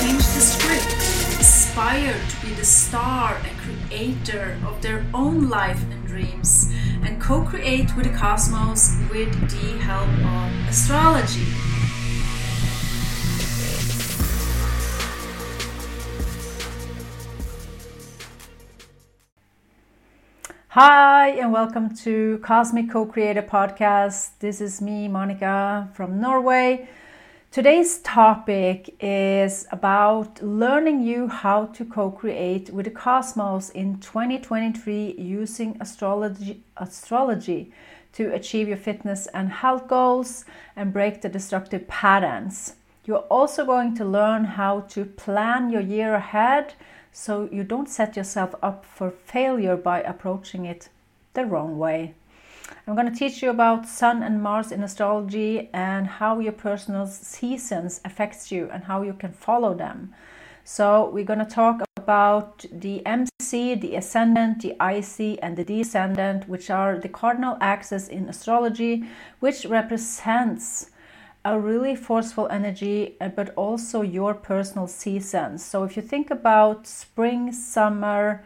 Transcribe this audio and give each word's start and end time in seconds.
change 0.00 0.18
the 0.18 0.40
script, 0.40 0.92
inspired 1.38 2.20
to 2.28 2.46
be 2.46 2.52
the 2.52 2.64
star 2.64 3.40
and 3.48 3.58
creator 3.58 4.58
of 4.66 4.82
their 4.82 5.02
own 5.14 5.48
life 5.48 5.82
and 5.90 6.06
dreams, 6.06 6.70
and 7.02 7.18
co 7.18 7.42
create 7.42 7.96
with 7.96 8.04
the 8.04 8.12
cosmos 8.12 8.94
with 9.10 9.32
the 9.48 9.78
help 9.78 10.06
of 10.06 10.68
astrology. 10.68 11.46
Hi, 20.68 21.28
and 21.28 21.50
welcome 21.54 21.96
to 22.04 22.38
Cosmic 22.42 22.90
Co 22.90 23.06
Creator 23.06 23.44
Podcast. 23.44 24.32
This 24.40 24.60
is 24.60 24.82
me, 24.82 25.08
Monica 25.08 25.88
from 25.94 26.20
Norway. 26.20 26.86
Today's 27.56 28.00
topic 28.00 28.94
is 29.00 29.66
about 29.72 30.42
learning 30.42 31.00
you 31.00 31.26
how 31.26 31.64
to 31.64 31.86
co-create 31.86 32.68
with 32.68 32.84
the 32.84 32.90
cosmos 32.90 33.70
in 33.70 33.98
2023 34.00 35.14
using 35.16 35.74
astrology 35.80 36.62
astrology 36.76 37.72
to 38.12 38.30
achieve 38.34 38.68
your 38.68 38.76
fitness 38.76 39.26
and 39.28 39.48
health 39.48 39.88
goals 39.88 40.44
and 40.76 40.92
break 40.92 41.22
the 41.22 41.30
destructive 41.30 41.88
patterns. 41.88 42.74
You're 43.06 43.26
also 43.30 43.64
going 43.64 43.94
to 43.94 44.04
learn 44.04 44.44
how 44.44 44.80
to 44.90 45.06
plan 45.06 45.70
your 45.70 45.80
year 45.80 46.14
ahead 46.14 46.74
so 47.10 47.48
you 47.50 47.64
don't 47.64 47.88
set 47.88 48.18
yourself 48.18 48.54
up 48.62 48.84
for 48.84 49.10
failure 49.10 49.78
by 49.78 50.02
approaching 50.02 50.66
it 50.66 50.90
the 51.32 51.46
wrong 51.46 51.78
way. 51.78 52.12
I'm 52.86 52.94
going 52.94 53.10
to 53.10 53.18
teach 53.18 53.42
you 53.42 53.50
about 53.50 53.88
Sun 53.88 54.22
and 54.22 54.42
Mars 54.42 54.70
in 54.70 54.82
astrology 54.82 55.70
and 55.72 56.06
how 56.06 56.38
your 56.38 56.52
personal 56.52 57.06
seasons 57.06 58.00
affects 58.04 58.52
you 58.52 58.68
and 58.72 58.84
how 58.84 59.02
you 59.02 59.12
can 59.12 59.32
follow 59.32 59.74
them. 59.74 60.14
So 60.62 61.10
we're 61.10 61.24
going 61.24 61.38
to 61.38 61.44
talk 61.44 61.82
about 61.96 62.64
the 62.72 63.04
MC, 63.06 63.74
the 63.74 63.96
ascendant, 63.96 64.62
the 64.62 64.76
IC, 64.80 65.38
and 65.42 65.56
the 65.56 65.64
descendant, 65.64 66.48
which 66.48 66.70
are 66.70 66.98
the 66.98 67.08
cardinal 67.08 67.56
axes 67.60 68.08
in 68.08 68.28
astrology, 68.28 69.04
which 69.40 69.64
represents 69.66 70.90
a 71.44 71.58
really 71.58 71.94
forceful 71.94 72.48
energy, 72.48 73.16
uh, 73.20 73.28
but 73.28 73.54
also 73.54 74.02
your 74.02 74.34
personal 74.34 74.88
seasons. 74.88 75.64
So 75.64 75.84
if 75.84 75.96
you 75.96 76.02
think 76.02 76.30
about 76.30 76.88
spring, 76.88 77.52
summer, 77.52 78.44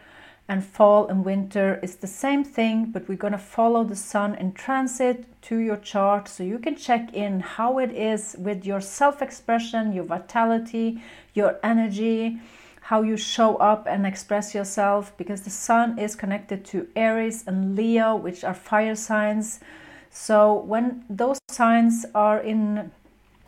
and 0.51 0.65
fall 0.65 1.07
and 1.07 1.23
winter 1.23 1.79
is 1.81 1.95
the 1.95 2.07
same 2.07 2.43
thing, 2.43 2.87
but 2.91 3.07
we're 3.07 3.15
going 3.15 3.31
to 3.31 3.39
follow 3.39 3.85
the 3.85 3.95
sun 3.95 4.35
in 4.35 4.51
transit 4.51 5.23
to 5.41 5.55
your 5.55 5.77
chart 5.77 6.27
so 6.27 6.43
you 6.43 6.59
can 6.59 6.75
check 6.75 7.13
in 7.13 7.39
how 7.39 7.79
it 7.79 7.89
is 7.91 8.35
with 8.37 8.65
your 8.65 8.81
self 8.81 9.21
expression, 9.21 9.93
your 9.93 10.03
vitality, 10.03 11.01
your 11.33 11.57
energy, 11.63 12.37
how 12.81 13.01
you 13.01 13.15
show 13.15 13.55
up 13.55 13.87
and 13.87 14.05
express 14.05 14.53
yourself 14.53 15.15
because 15.17 15.43
the 15.43 15.49
sun 15.49 15.97
is 15.97 16.17
connected 16.17 16.65
to 16.65 16.85
Aries 16.97 17.47
and 17.47 17.77
Leo, 17.77 18.13
which 18.13 18.43
are 18.43 18.53
fire 18.53 18.95
signs. 18.95 19.61
So 20.09 20.53
when 20.53 21.05
those 21.09 21.39
signs 21.47 22.05
are 22.13 22.39
in 22.39 22.91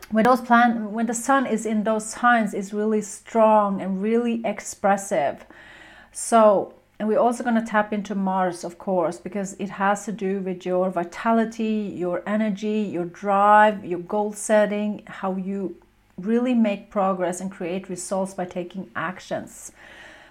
when 0.09 0.23
those 0.23 0.39
plan 0.39 0.93
when 0.93 1.07
the 1.07 1.13
sun 1.13 1.47
is 1.47 1.65
in 1.65 1.83
those 1.83 2.05
signs 2.09 2.53
is 2.53 2.73
really 2.73 3.01
strong 3.01 3.81
and 3.81 4.01
really 4.01 4.41
expressive. 4.45 5.45
So 6.13 6.75
and 6.99 7.07
we're 7.07 7.19
also 7.19 7.43
going 7.43 7.55
to 7.55 7.65
tap 7.65 7.91
into 7.91 8.15
Mars, 8.15 8.63
of 8.63 8.77
course, 8.77 9.17
because 9.17 9.53
it 9.59 9.71
has 9.71 10.05
to 10.05 10.11
do 10.11 10.39
with 10.39 10.65
your 10.65 10.89
vitality, 10.89 11.93
your 11.95 12.21
energy, 12.25 12.89
your 12.91 13.05
drive, 13.05 13.83
your 13.83 13.99
goal 13.99 14.33
setting, 14.33 15.03
how 15.07 15.35
you 15.35 15.75
really 16.17 16.53
make 16.53 16.91
progress 16.91 17.41
and 17.41 17.51
create 17.51 17.89
results 17.89 18.33
by 18.33 18.45
taking 18.45 18.89
actions. 18.95 19.71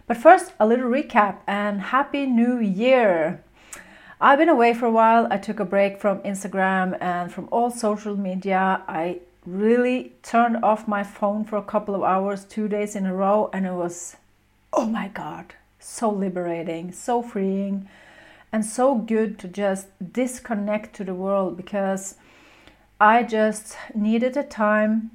But 0.07 0.17
first, 0.17 0.53
a 0.61 0.67
little 0.67 0.89
recap 0.89 1.39
and 1.47 1.81
Happy 1.81 2.27
New 2.27 2.59
Year! 2.59 3.43
I've 4.21 4.39
been 4.39 4.49
away 4.49 4.73
for 4.73 4.87
a 4.87 4.91
while. 4.91 5.27
I 5.33 5.39
took 5.39 5.59
a 5.59 5.65
break 5.65 6.01
from 6.01 6.21
Instagram 6.21 6.97
and 7.01 7.33
from 7.33 7.49
all 7.51 7.73
social 7.73 8.17
media. 8.17 8.83
I 8.87 9.19
really 9.45 10.13
turned 10.23 10.63
off 10.63 10.87
my 10.87 11.03
phone 11.03 11.45
for 11.45 11.57
a 11.57 11.63
couple 11.63 11.97
of 11.97 12.05
hours, 12.05 12.45
two 12.45 12.69
days 12.69 12.95
in 12.95 13.05
a 13.05 13.15
row, 13.15 13.51
and 13.53 13.67
it 13.67 13.73
was, 13.73 14.17
oh 14.73 14.87
my 14.87 15.09
God, 15.09 15.55
so 15.83 16.09
liberating, 16.11 16.93
so 16.93 17.23
freeing, 17.23 17.89
and 18.53 18.65
so 18.65 18.95
good 18.95 19.39
to 19.41 19.49
just 19.49 19.89
disconnect 20.13 20.95
to 20.95 21.05
the 21.05 21.15
world 21.15 21.57
because 21.57 22.15
I 23.01 23.25
just 23.25 23.77
needed 23.95 24.37
a 24.37 24.45
time 24.45 25.11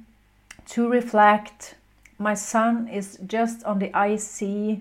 to 0.66 0.88
reflect. 0.88 1.74
My 2.18 2.34
sun 2.34 2.88
is 2.88 3.18
just 3.26 3.64
on 3.64 3.78
the 3.78 3.86
IC, 3.96 4.80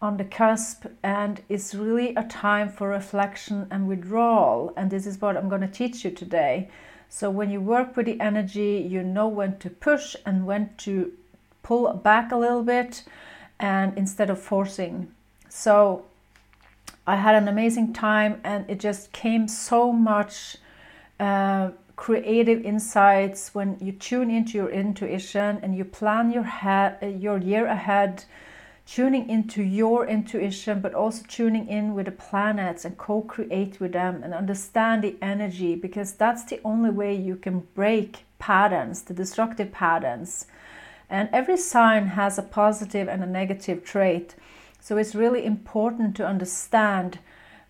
on 0.00 0.16
the 0.16 0.24
cusp, 0.24 0.86
and 1.02 1.42
it's 1.48 1.74
really 1.74 2.14
a 2.14 2.22
time 2.24 2.70
for 2.70 2.88
reflection 2.88 3.66
and 3.70 3.86
withdrawal. 3.86 4.72
And 4.76 4.90
this 4.90 5.06
is 5.06 5.20
what 5.20 5.36
I'm 5.36 5.48
going 5.48 5.60
to 5.60 5.68
teach 5.68 6.04
you 6.04 6.10
today. 6.10 6.70
So, 7.10 7.30
when 7.30 7.50
you 7.50 7.60
work 7.60 7.96
with 7.96 8.06
the 8.06 8.20
energy, 8.20 8.86
you 8.88 9.02
know 9.02 9.28
when 9.28 9.58
to 9.58 9.70
push 9.70 10.14
and 10.24 10.46
when 10.46 10.70
to 10.78 11.12
pull 11.62 11.92
back 11.94 12.32
a 12.32 12.36
little 12.36 12.62
bit, 12.62 13.04
and 13.58 13.96
instead 13.98 14.30
of 14.30 14.38
forcing. 14.40 15.12
So 15.48 16.04
I 17.06 17.16
had 17.16 17.34
an 17.34 17.48
amazing 17.48 17.92
time, 17.92 18.40
and 18.44 18.68
it 18.68 18.80
just 18.80 19.12
came 19.12 19.48
so 19.48 19.92
much 19.92 20.56
uh, 21.18 21.70
creative 21.96 22.64
insights 22.64 23.54
when 23.54 23.76
you 23.80 23.92
tune 23.92 24.30
into 24.30 24.56
your 24.56 24.70
intuition 24.70 25.58
and 25.62 25.76
you 25.76 25.84
plan 25.84 26.30
your 26.30 26.44
head, 26.44 27.18
your 27.20 27.38
year 27.38 27.66
ahead, 27.66 28.24
tuning 28.86 29.28
into 29.28 29.62
your 29.62 30.06
intuition, 30.06 30.80
but 30.80 30.94
also 30.94 31.24
tuning 31.28 31.68
in 31.68 31.94
with 31.94 32.06
the 32.06 32.12
planets 32.12 32.84
and 32.84 32.96
co-create 32.96 33.80
with 33.80 33.92
them 33.92 34.22
and 34.22 34.32
understand 34.32 35.02
the 35.02 35.16
energy 35.20 35.74
because 35.74 36.12
that's 36.12 36.44
the 36.44 36.60
only 36.64 36.88
way 36.90 37.14
you 37.14 37.36
can 37.36 37.60
break 37.74 38.24
patterns, 38.38 39.02
the 39.02 39.12
destructive 39.12 39.72
patterns. 39.72 40.46
And 41.10 41.28
every 41.32 41.56
sign 41.56 42.06
has 42.08 42.38
a 42.38 42.42
positive 42.42 43.08
and 43.08 43.22
a 43.22 43.26
negative 43.26 43.84
trait. 43.84 44.34
So 44.80 44.96
it's 44.96 45.14
really 45.14 45.44
important 45.44 46.16
to 46.16 46.26
understand 46.26 47.18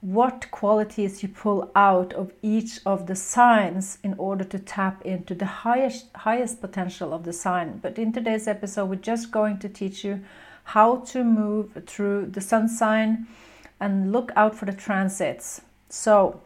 what 0.00 0.50
qualities 0.50 1.22
you 1.22 1.28
pull 1.28 1.70
out 1.74 2.12
of 2.12 2.32
each 2.40 2.78
of 2.86 3.06
the 3.06 3.16
signs 3.16 3.98
in 4.04 4.14
order 4.16 4.44
to 4.44 4.58
tap 4.58 5.04
into 5.04 5.34
the 5.34 5.46
highest 5.46 6.06
highest 6.14 6.60
potential 6.60 7.12
of 7.12 7.24
the 7.24 7.32
sign. 7.32 7.78
But 7.78 7.98
in 7.98 8.12
today's 8.12 8.46
episode, 8.46 8.86
we're 8.86 8.96
just 8.96 9.32
going 9.32 9.58
to 9.58 9.68
teach 9.68 10.04
you 10.04 10.20
how 10.64 10.96
to 10.96 11.24
move 11.24 11.82
through 11.86 12.26
the 12.26 12.40
sun 12.40 12.68
sign 12.68 13.26
and 13.80 14.12
look 14.12 14.30
out 14.36 14.54
for 14.54 14.66
the 14.66 14.72
transits. 14.72 15.62
So 15.88 16.40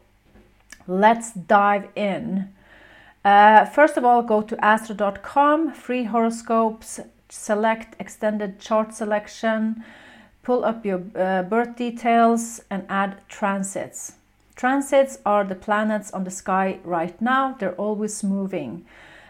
let's 0.86 1.32
dive 1.32 1.88
in. 1.94 2.48
Uh, 3.24 3.66
first 3.66 3.96
of 3.96 4.04
all, 4.04 4.22
go 4.22 4.42
to 4.42 4.64
astro.com, 4.64 5.72
free 5.72 6.04
horoscopes, 6.04 7.00
select 7.28 7.96
extended 8.00 8.60
chart 8.60 8.94
selection 8.94 9.84
pull 10.42 10.64
up 10.64 10.84
your 10.84 11.02
uh, 11.14 11.42
birth 11.42 11.76
details 11.76 12.60
and 12.68 12.84
add 12.88 13.16
transits. 13.28 14.14
Transits 14.56 15.18
are 15.24 15.44
the 15.44 15.54
planets 15.54 16.10
on 16.12 16.24
the 16.24 16.30
sky 16.30 16.78
right 16.84 17.20
now, 17.20 17.56
they're 17.58 17.74
always 17.74 18.22
moving. 18.22 18.84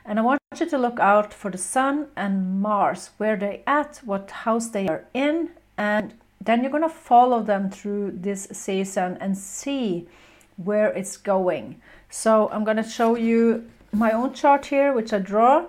And 0.04 0.18
I 0.18 0.22
want 0.22 0.40
you 0.58 0.66
to 0.66 0.78
look 0.78 0.98
out 0.98 1.32
for 1.32 1.50
the 1.50 1.58
Sun 1.58 2.08
and 2.16 2.60
Mars, 2.60 3.10
where 3.18 3.36
they 3.36 3.62
at, 3.66 4.00
what 4.04 4.30
house 4.30 4.68
they 4.68 4.88
are 4.88 5.04
in, 5.14 5.50
and 5.78 6.14
then 6.40 6.62
you're 6.62 6.72
going 6.72 6.82
to 6.82 6.88
follow 6.88 7.42
them 7.42 7.70
through 7.70 8.10
this 8.12 8.48
season 8.50 9.16
and 9.20 9.38
see 9.38 10.08
where 10.56 10.90
it's 10.90 11.16
going. 11.16 11.80
So 12.10 12.48
I'm 12.50 12.64
going 12.64 12.76
to 12.78 12.82
show 12.82 13.14
you 13.14 13.70
my 13.92 14.10
own 14.10 14.34
chart 14.34 14.66
here, 14.66 14.92
which 14.92 15.12
I 15.12 15.18
draw, 15.18 15.66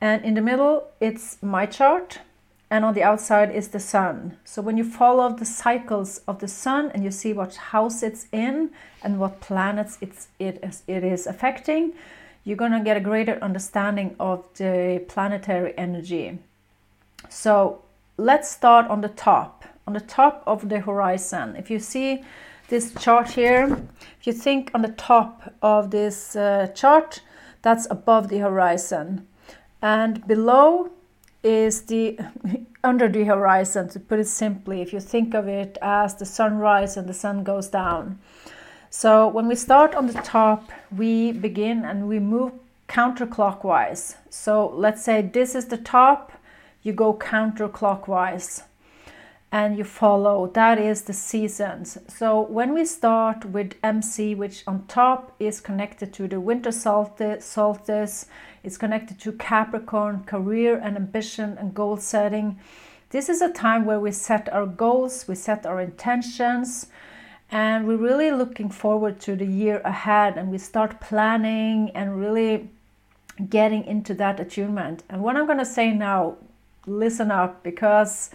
and 0.00 0.24
in 0.24 0.34
the 0.34 0.40
middle 0.40 0.88
it's 1.00 1.36
my 1.42 1.66
chart 1.66 2.20
and 2.70 2.84
on 2.84 2.94
the 2.94 3.02
outside 3.02 3.54
is 3.54 3.68
the 3.68 3.80
sun. 3.80 4.36
So 4.44 4.60
when 4.60 4.76
you 4.76 4.84
follow 4.84 5.32
the 5.32 5.44
cycles 5.44 6.20
of 6.26 6.40
the 6.40 6.48
sun 6.48 6.90
and 6.92 7.04
you 7.04 7.10
see 7.10 7.32
what 7.32 7.54
house 7.54 8.02
it's 8.02 8.26
in 8.32 8.70
and 9.02 9.20
what 9.20 9.40
planets 9.40 9.98
it's, 10.00 10.28
it, 10.38 10.58
is, 10.62 10.82
it 10.88 11.04
is 11.04 11.26
affecting, 11.26 11.92
you're 12.44 12.56
going 12.56 12.72
to 12.72 12.80
get 12.80 12.96
a 12.96 13.00
greater 13.00 13.38
understanding 13.42 14.16
of 14.18 14.44
the 14.56 15.04
planetary 15.08 15.74
energy. 15.78 16.38
So 17.28 17.82
let's 18.16 18.50
start 18.50 18.88
on 18.88 19.00
the 19.00 19.08
top, 19.08 19.64
on 19.86 19.92
the 19.92 20.00
top 20.00 20.42
of 20.46 20.68
the 20.68 20.80
horizon. 20.80 21.54
If 21.56 21.70
you 21.70 21.78
see 21.78 22.24
this 22.68 22.92
chart 22.94 23.30
here, 23.30 23.80
if 24.20 24.26
you 24.26 24.32
think 24.32 24.72
on 24.74 24.82
the 24.82 24.92
top 24.92 25.54
of 25.62 25.92
this 25.92 26.34
uh, 26.34 26.68
chart, 26.74 27.20
that's 27.62 27.86
above 27.90 28.28
the 28.28 28.38
horizon. 28.38 29.26
And 29.80 30.26
below 30.26 30.90
is 31.42 31.82
the 31.82 32.18
under 32.82 33.08
the 33.08 33.24
horizon, 33.24 33.88
to 33.88 33.98
put 34.00 34.20
it 34.20 34.28
simply, 34.28 34.80
if 34.80 34.92
you 34.92 35.00
think 35.00 35.34
of 35.34 35.48
it 35.48 35.76
as 35.82 36.14
the 36.14 36.24
sunrise 36.24 36.96
and 36.96 37.08
the 37.08 37.14
sun 37.14 37.42
goes 37.42 37.68
down. 37.68 38.18
So 38.90 39.26
when 39.28 39.48
we 39.48 39.56
start 39.56 39.94
on 39.94 40.06
the 40.06 40.14
top, 40.22 40.70
we 40.96 41.32
begin 41.32 41.84
and 41.84 42.08
we 42.08 42.20
move 42.20 42.52
counterclockwise. 42.88 44.14
So 44.30 44.68
let's 44.68 45.02
say 45.02 45.20
this 45.22 45.54
is 45.54 45.66
the 45.66 45.76
top, 45.76 46.32
you 46.82 46.92
go 46.92 47.12
counterclockwise 47.12 48.62
and 49.50 49.76
you 49.76 49.84
follow. 49.84 50.46
That 50.54 50.78
is 50.78 51.02
the 51.02 51.12
seasons. 51.12 51.98
So 52.08 52.40
when 52.40 52.72
we 52.72 52.84
start 52.84 53.44
with 53.44 53.74
MC, 53.82 54.34
which 54.36 54.62
on 54.66 54.86
top 54.86 55.34
is 55.40 55.60
connected 55.60 56.12
to 56.14 56.28
the 56.28 56.40
winter 56.40 56.70
solstice, 56.70 58.26
it's 58.66 58.76
connected 58.76 59.20
to 59.20 59.30
Capricorn, 59.30 60.24
career 60.24 60.76
and 60.76 60.96
ambition 60.96 61.56
and 61.56 61.72
goal 61.72 61.96
setting. 61.98 62.58
This 63.10 63.28
is 63.28 63.40
a 63.40 63.52
time 63.52 63.84
where 63.84 64.00
we 64.00 64.10
set 64.10 64.52
our 64.52 64.66
goals, 64.66 65.28
we 65.28 65.36
set 65.36 65.64
our 65.64 65.80
intentions, 65.80 66.88
and 67.48 67.86
we're 67.86 67.96
really 67.96 68.32
looking 68.32 68.68
forward 68.68 69.20
to 69.20 69.36
the 69.36 69.46
year 69.46 69.80
ahead 69.84 70.36
and 70.36 70.50
we 70.50 70.58
start 70.58 71.00
planning 71.00 71.90
and 71.94 72.18
really 72.18 72.68
getting 73.48 73.84
into 73.84 74.14
that 74.14 74.40
attunement. 74.40 75.04
And 75.08 75.22
what 75.22 75.36
I'm 75.36 75.46
going 75.46 75.58
to 75.58 75.64
say 75.64 75.92
now, 75.92 76.36
listen 76.86 77.30
up 77.30 77.62
because 77.62 78.30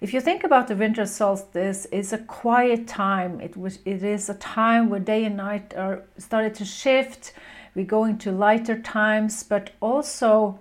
if 0.00 0.14
you 0.14 0.20
think 0.20 0.44
about 0.44 0.68
the 0.68 0.76
winter 0.76 1.06
solstice, 1.06 1.88
it's 1.90 2.12
a 2.12 2.18
quiet 2.18 2.86
time. 2.86 3.40
It 3.40 3.56
was 3.56 3.80
it 3.84 4.04
is 4.04 4.28
a 4.28 4.34
time 4.34 4.90
where 4.90 5.00
day 5.00 5.24
and 5.24 5.36
night 5.36 5.74
are 5.76 6.04
started 6.18 6.54
to 6.56 6.64
shift. 6.64 7.32
We 7.76 7.84
go 7.84 8.04
into 8.04 8.32
lighter 8.32 8.80
times, 8.80 9.42
but 9.42 9.70
also 9.80 10.58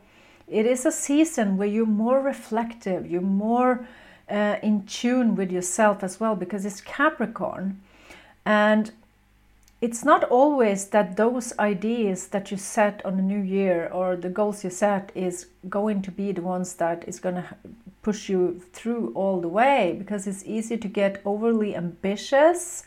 it 0.48 0.66
is 0.66 0.86
a 0.86 0.92
season 0.92 1.58
where 1.58 1.68
you're 1.68 1.86
more 1.86 2.20
reflective, 2.20 3.10
you're 3.10 3.22
more 3.22 3.88
uh, 4.30 4.58
in 4.62 4.86
tune 4.86 5.36
with 5.36 5.50
yourself 5.50 6.04
as 6.04 6.20
well 6.20 6.36
because 6.36 6.66
it's 6.66 6.82
Capricorn. 6.82 7.82
And 8.46 8.92
it's 9.82 10.04
not 10.04 10.26
always 10.26 10.88
that 10.88 11.16
those 11.16 11.58
ideas 11.58 12.28
that 12.28 12.52
you 12.52 12.58
set 12.58 13.06
on 13.06 13.18
the 13.18 13.24
new 13.24 13.40
year 13.40 13.90
or 13.94 14.16
the 14.16 14.30
goals 14.30 14.64
you 14.64 14.70
set 14.70 15.12
is 15.16 15.48
going 15.70 16.02
to 16.02 16.12
be 16.12 16.32
the 16.32 16.42
ones 16.42 16.74
that 16.76 17.08
is 17.08 17.20
going 17.20 17.36
to 17.36 17.46
push 18.02 18.30
you 18.30 18.62
through 18.74 19.12
all 19.16 19.42
the 19.42 19.48
way 19.48 19.96
because 19.98 20.28
it's 20.28 20.44
easy 20.46 20.78
to 20.78 20.88
get 20.88 21.22
overly 21.26 21.76
ambitious. 21.76 22.84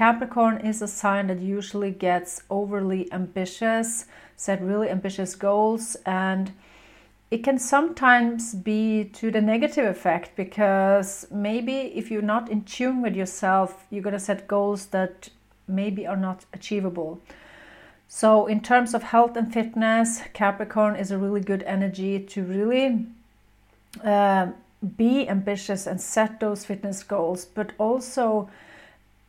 Capricorn 0.00 0.56
is 0.64 0.80
a 0.80 0.88
sign 0.88 1.26
that 1.26 1.40
usually 1.40 1.90
gets 1.90 2.42
overly 2.48 3.12
ambitious, 3.12 4.06
set 4.34 4.62
really 4.62 4.88
ambitious 4.88 5.36
goals, 5.36 5.94
and 6.06 6.52
it 7.30 7.44
can 7.44 7.58
sometimes 7.58 8.54
be 8.54 9.04
to 9.12 9.30
the 9.30 9.42
negative 9.42 9.84
effect 9.84 10.34
because 10.36 11.26
maybe 11.30 11.92
if 11.94 12.10
you're 12.10 12.22
not 12.22 12.48
in 12.48 12.64
tune 12.64 13.02
with 13.02 13.14
yourself, 13.14 13.84
you're 13.90 14.02
going 14.02 14.14
to 14.14 14.18
set 14.18 14.48
goals 14.48 14.86
that 14.86 15.28
maybe 15.68 16.06
are 16.06 16.16
not 16.16 16.46
achievable. 16.54 17.20
So, 18.08 18.46
in 18.46 18.62
terms 18.62 18.94
of 18.94 19.02
health 19.02 19.36
and 19.36 19.52
fitness, 19.52 20.22
Capricorn 20.32 20.96
is 20.96 21.10
a 21.10 21.18
really 21.18 21.42
good 21.42 21.62
energy 21.64 22.18
to 22.20 22.42
really 22.42 23.04
uh, 24.02 24.46
be 24.96 25.28
ambitious 25.28 25.86
and 25.86 26.00
set 26.00 26.40
those 26.40 26.64
fitness 26.64 27.02
goals, 27.02 27.44
but 27.44 27.72
also 27.76 28.48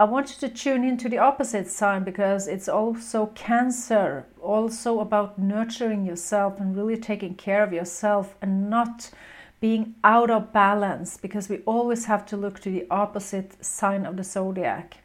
I 0.02 0.06
want 0.06 0.32
you 0.32 0.48
to 0.48 0.56
tune 0.56 0.84
into 0.84 1.08
the 1.08 1.20
opposite 1.20 1.68
sign 1.68 2.04
because 2.04 2.48
it's 2.48 2.68
also 2.68 3.28
Cancer, 3.36 4.26
also 4.42 5.00
about 5.00 5.38
nurturing 5.38 6.08
yourself 6.08 6.60
and 6.60 6.76
really 6.76 6.98
taking 6.98 7.36
care 7.36 7.62
of 7.62 7.72
yourself 7.72 8.34
and 8.42 8.68
not 8.68 9.12
being 9.60 9.94
out 10.04 10.32
of 10.32 10.52
balance 10.52 11.18
because 11.18 11.50
we 11.50 11.60
always 11.68 12.06
have 12.06 12.26
to 12.26 12.36
look 12.36 12.60
to 12.62 12.72
the 12.72 12.88
opposite 12.90 13.64
sign 13.64 14.08
of 14.08 14.18
the 14.18 14.24
zodiac. 14.24 14.98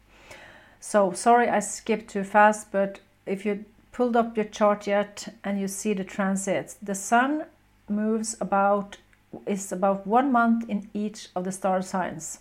So 0.79 1.11
sorry 1.11 1.47
I 1.47 1.59
skipped 1.59 2.09
too 2.09 2.23
fast, 2.23 2.71
but 2.71 2.99
if 3.27 3.45
you 3.45 3.65
pulled 3.91 4.15
up 4.15 4.35
your 4.35 4.45
chart 4.45 4.87
yet 4.87 5.31
and 5.43 5.61
you 5.61 5.67
see 5.67 5.93
the 5.93 6.03
transits, 6.03 6.73
the 6.81 6.95
sun 6.95 7.45
moves 7.87 8.35
about 8.41 8.97
is 9.45 9.71
about 9.71 10.07
one 10.07 10.31
month 10.31 10.67
in 10.67 10.89
each 10.95 11.27
of 11.35 11.43
the 11.43 11.51
star 11.51 11.83
signs. 11.83 12.39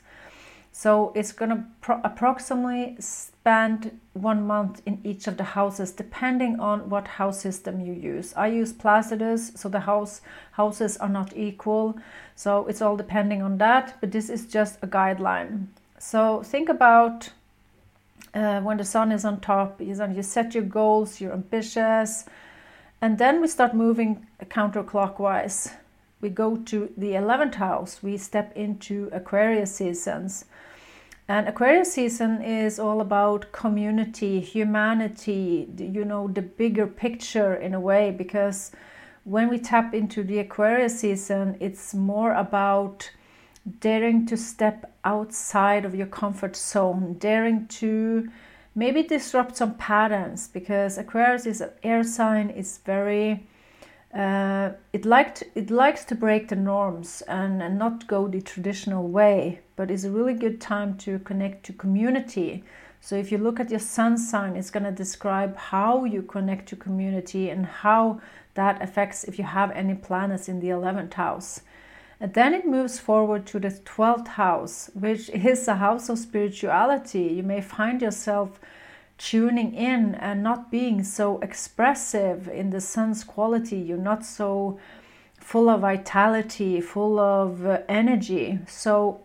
So 0.79 1.11
it's 1.15 1.33
going 1.33 1.49
to 1.49 1.65
pro- 1.81 2.03
approximately 2.05 2.97
spend 3.01 3.99
one 4.13 4.47
month 4.47 4.83
in 4.85 5.01
each 5.05 5.27
of 5.27 5.39
the 5.39 5.57
houses, 5.57 5.91
depending 5.91 6.61
on 6.61 6.91
what 6.91 7.09
house 7.09 7.41
system 7.41 7.81
you 7.81 7.95
use. 7.95 8.35
I 8.37 8.49
use 8.49 8.75
Placidus, 8.75 9.53
so 9.59 9.71
the 9.71 9.81
house 9.81 10.21
houses 10.53 10.99
are 10.99 11.09
not 11.09 11.35
equal. 11.35 11.99
So 12.35 12.67
it's 12.67 12.83
all 12.83 12.95
depending 12.95 13.41
on 13.41 13.57
that, 13.57 13.97
but 14.03 14.13
this 14.13 14.29
is 14.29 14.45
just 14.45 14.79
a 14.83 14.87
guideline. 14.87 15.69
So 15.99 16.43
think 16.43 16.69
about 16.69 17.31
uh, 18.35 18.61
when 18.61 18.77
the 18.77 18.85
sun 18.85 19.13
is 19.13 19.25
on 19.25 19.41
top, 19.41 19.81
you 19.81 20.23
set 20.23 20.55
your 20.55 20.65
goals, 20.65 21.23
you're 21.23 21.33
ambitious, 21.33 22.27
and 23.01 23.17
then 23.17 23.41
we 23.41 23.49
start 23.49 23.75
moving 23.75 24.27
counterclockwise. 24.45 25.73
We 26.21 26.29
go 26.29 26.57
to 26.57 26.93
the 26.99 27.13
11th 27.13 27.55
house, 27.55 28.03
we 28.03 28.19
step 28.19 28.55
into 28.55 29.09
Aquarius 29.11 29.75
seasons. 29.75 30.45
And 31.29 31.49
Aquarius 31.49 31.93
season 31.93 32.41
is 32.41 32.79
all 32.79 33.01
about 33.01 33.51
community, 33.51 34.39
humanity, 34.39 35.69
you 35.77 36.05
know, 36.05 36.29
the 36.29 36.43
bigger 36.43 36.87
picture 36.87 37.55
in 37.55 37.75
a 37.75 37.81
way, 37.81 38.13
because 38.13 38.71
when 39.25 39.49
we 39.49 39.59
tap 39.59 39.93
into 39.93 40.23
the 40.23 40.39
Aquarius 40.39 41.01
season, 41.01 41.57
it's 41.59 41.93
more 41.93 42.33
about 42.35 43.11
daring 43.81 44.25
to 44.27 44.37
step 44.37 44.93
outside 45.05 45.85
of 45.85 45.97
your 45.97 46.07
comfort 46.07 46.55
zone, 46.55 47.15
daring 47.19 47.67
to 47.67 48.31
maybe 48.77 49.03
disrupt 49.03 49.57
some 49.57 49.75
patterns 49.75 50.47
because 50.47 50.97
Aquarius 50.97 51.45
is 51.45 51.61
an 51.61 51.71
air 51.83 52.05
sign, 52.05 52.51
it's 52.51 52.79
very 52.79 53.49
uh, 54.17 54.73
it 54.95 55.05
liked 55.05 55.43
it 55.55 55.71
likes 55.71 56.03
to 56.07 56.15
break 56.15 56.49
the 56.49 56.57
norms 56.57 57.23
and, 57.29 57.63
and 57.63 57.79
not 57.79 58.07
go 58.07 58.27
the 58.27 58.41
traditional 58.41 59.07
way, 59.09 59.61
but 59.77 59.91
it's 59.91 60.05
a 60.05 60.11
really 60.11 60.33
good 60.33 60.59
time 60.59 60.97
to 60.97 61.19
connect 61.19 61.67
to 61.67 61.75
community. 61.75 62.65
So 63.03 63.15
if 63.15 63.31
you 63.31 63.37
look 63.37 63.61
at 63.61 63.71
your 63.71 63.79
sun 63.79 64.17
sign, 64.17 64.57
it's 64.57 64.71
going 64.71 64.85
to 64.85 64.91
describe 64.91 65.55
how 65.57 66.05
you 66.05 66.23
connect 66.23 66.67
to 66.71 66.77
community 66.77 67.51
and 67.51 67.67
how 67.67 68.21
that 68.55 68.81
affects 68.81 69.25
if 69.25 69.39
you 69.39 69.45
have 69.45 69.71
any 69.73 69.95
planets 69.95 70.49
in 70.49 70.61
the 70.61 70.69
11th 70.69 71.13
house. 71.13 71.61
And 72.19 72.33
then 72.33 72.55
it 72.55 72.67
moves 72.67 72.99
forward 72.99 73.47
to 73.49 73.61
the 73.61 73.69
12th 73.69 74.29
house, 74.29 74.91
which 74.95 75.29
is 75.29 75.69
a 75.69 75.75
house 75.75 76.09
of 76.09 76.19
spirituality. 76.19 77.25
You 77.25 77.43
may 77.43 77.61
find 77.61 78.01
yourself 78.01 78.59
tuning 79.19 79.75
in 79.75 80.15
and 80.15 80.43
not 80.43 80.71
being 80.71 81.03
so 81.03 81.39
expressive 81.41 82.49
in 82.49 82.71
the 82.71 82.81
sun's 82.81 83.25
quality. 83.25 83.79
You're 83.79 83.99
not 83.99 84.25
so 84.25 84.79
full 85.39 85.69
of 85.69 85.81
vitality, 85.81 86.81
full 86.81 87.19
of 87.19 87.65
uh, 87.65 87.79
energy. 87.89 88.59
So 88.67 89.21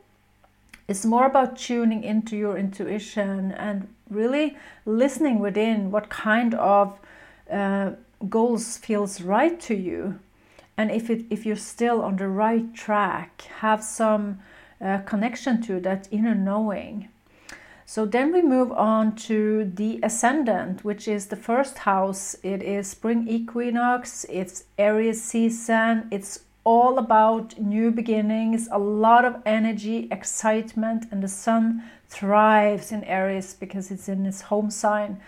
it's 0.88 1.06
more 1.06 1.26
about 1.26 1.58
tuning 1.58 2.04
into 2.04 2.36
your 2.38 2.58
intuition 2.58 3.52
and 3.54 3.88
really 4.10 4.58
listening 4.86 5.40
within 5.40 5.90
what 5.90 6.10
kind 6.10 6.54
of 6.56 7.00
uh, 7.50 7.92
goals 8.30 8.78
feels 8.78 9.22
right 9.22 9.60
to 9.62 9.76
you 9.76 10.20
and 10.78 10.92
if 10.92 11.10
it 11.10 11.26
if 11.30 11.46
you're 11.46 11.56
still 11.56 12.02
on 12.02 12.18
the 12.18 12.28
right 12.28 12.74
track 12.74 13.42
have 13.60 13.84
some 13.84 14.40
uh, 14.80 14.98
connection 15.00 15.62
to 15.62 15.80
that 15.80 16.08
inner 16.12 16.36
knowing 16.36 17.08
so 17.94 18.06
then 18.06 18.32
we 18.32 18.42
move 18.42 18.72
on 18.72 19.14
to 19.14 19.70
the 19.76 20.00
ascendant 20.02 20.82
which 20.86 21.10
is 21.10 21.26
the 21.26 21.36
first 21.36 21.80
house 21.80 22.38
it 22.42 22.64
is 22.64 22.88
spring 22.88 23.28
equinox 23.28 24.26
it's 24.30 24.64
aries 24.78 25.22
season 25.22 26.08
it's 26.10 26.40
all 26.64 26.98
about 26.98 27.60
new 27.60 27.92
beginnings 27.92 28.70
a 28.72 28.78
lot 28.78 29.26
of 29.26 29.36
energy 29.46 30.08
excitement 30.10 31.06
and 31.12 31.22
the 31.22 31.28
sun 31.28 31.84
thrives 32.08 32.94
in 32.94 33.04
aries 33.04 33.54
because 33.56 33.92
it's 33.92 34.08
in 34.08 34.26
its 34.26 34.40
home 34.44 34.72
sign 34.72 35.20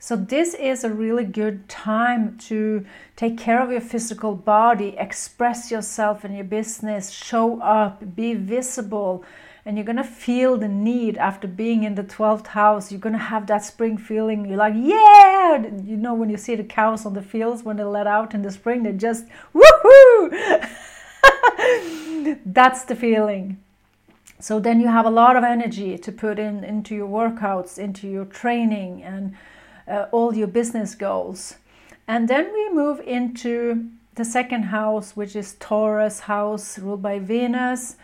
so, 0.00 0.16
this 0.16 0.52
is 0.52 0.84
a 0.84 0.90
really 0.90 1.24
good 1.24 1.66
time 1.66 2.36
to 2.48 2.84
take 3.16 3.38
care 3.38 3.62
of 3.62 3.70
your 3.70 3.80
physical 3.80 4.34
body, 4.34 4.94
express 4.98 5.70
yourself 5.70 6.26
in 6.26 6.34
your 6.34 6.44
business, 6.44 7.08
show 7.08 7.58
up, 7.62 8.14
be 8.14 8.34
visible. 8.34 9.24
And 9.66 9.76
you're 9.76 9.84
gonna 9.84 10.04
feel 10.04 10.58
the 10.58 10.68
need 10.68 11.16
after 11.16 11.48
being 11.48 11.84
in 11.84 11.94
the 11.94 12.04
12th 12.04 12.48
house. 12.48 12.92
You're 12.92 13.00
gonna 13.00 13.18
have 13.18 13.46
that 13.46 13.64
spring 13.64 13.96
feeling. 13.96 14.44
You're 14.44 14.58
like, 14.58 14.74
yeah! 14.76 15.66
You 15.84 15.96
know, 15.96 16.12
when 16.14 16.28
you 16.28 16.36
see 16.36 16.54
the 16.54 16.64
cows 16.64 17.06
on 17.06 17.14
the 17.14 17.22
fields 17.22 17.62
when 17.62 17.76
they 17.76 17.84
let 17.84 18.06
out 18.06 18.34
in 18.34 18.42
the 18.42 18.50
spring, 18.50 18.82
they 18.82 18.92
just 18.92 19.24
woohoo! 19.54 20.68
That's 22.44 22.84
the 22.84 22.94
feeling. 22.94 23.58
So 24.38 24.60
then 24.60 24.80
you 24.80 24.88
have 24.88 25.06
a 25.06 25.10
lot 25.10 25.36
of 25.36 25.44
energy 25.44 25.96
to 25.96 26.12
put 26.12 26.38
in 26.38 26.64
into 26.64 26.94
your 26.94 27.08
workouts, 27.08 27.78
into 27.78 28.06
your 28.06 28.26
training, 28.26 29.02
and 29.02 29.34
uh, 29.88 30.06
all 30.12 30.34
your 30.34 30.48
business 30.48 30.94
goals. 30.94 31.54
And 32.06 32.28
then 32.28 32.52
we 32.52 32.70
move 32.70 33.00
into 33.00 33.88
the 34.16 34.24
second 34.24 34.64
house, 34.64 35.16
which 35.16 35.34
is 35.34 35.54
Taurus 35.58 36.20
house 36.20 36.78
ruled 36.78 37.02
by 37.02 37.18
Venus. 37.18 37.96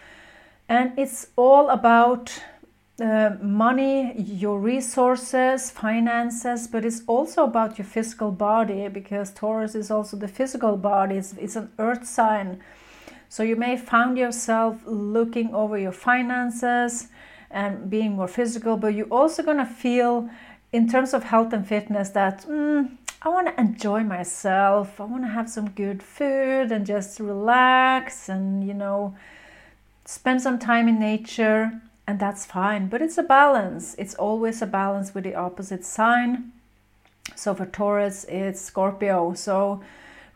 And 0.70 0.96
it's 0.96 1.26
all 1.34 1.68
about 1.68 2.32
uh, 3.00 3.30
money, 3.42 4.14
your 4.16 4.60
resources, 4.60 5.68
finances, 5.68 6.68
but 6.68 6.84
it's 6.84 7.02
also 7.08 7.42
about 7.42 7.76
your 7.76 7.86
physical 7.86 8.30
body 8.30 8.86
because 8.86 9.32
Taurus 9.32 9.74
is 9.74 9.90
also 9.90 10.16
the 10.16 10.28
physical 10.28 10.76
body. 10.76 11.16
It's, 11.16 11.32
it's 11.32 11.56
an 11.56 11.72
earth 11.80 12.06
sign. 12.06 12.62
So 13.28 13.42
you 13.42 13.56
may 13.56 13.76
find 13.76 14.16
yourself 14.16 14.76
looking 14.86 15.52
over 15.52 15.76
your 15.76 15.90
finances 15.90 17.08
and 17.50 17.90
being 17.90 18.12
more 18.12 18.28
physical, 18.28 18.76
but 18.76 18.94
you're 18.94 19.06
also 19.08 19.42
going 19.42 19.58
to 19.58 19.66
feel, 19.66 20.30
in 20.72 20.88
terms 20.88 21.12
of 21.12 21.24
health 21.24 21.52
and 21.52 21.66
fitness, 21.66 22.10
that 22.10 22.46
mm, 22.48 22.96
I 23.22 23.28
want 23.28 23.48
to 23.48 23.60
enjoy 23.60 24.04
myself. 24.04 25.00
I 25.00 25.04
want 25.06 25.24
to 25.24 25.30
have 25.30 25.50
some 25.50 25.70
good 25.70 26.00
food 26.00 26.70
and 26.70 26.86
just 26.86 27.18
relax 27.18 28.28
and, 28.28 28.64
you 28.64 28.74
know, 28.74 29.16
spend 30.10 30.42
some 30.42 30.58
time 30.58 30.88
in 30.88 30.98
nature 30.98 31.80
and 32.04 32.18
that's 32.18 32.44
fine. 32.44 32.88
But 32.88 33.00
it's 33.00 33.16
a 33.16 33.22
balance. 33.22 33.94
It's 33.96 34.16
always 34.16 34.60
a 34.60 34.66
balance 34.66 35.14
with 35.14 35.22
the 35.22 35.36
opposite 35.36 35.84
sign. 35.84 36.50
So 37.36 37.54
for 37.54 37.64
Taurus, 37.64 38.24
it's 38.28 38.60
Scorpio. 38.60 39.34
So 39.34 39.82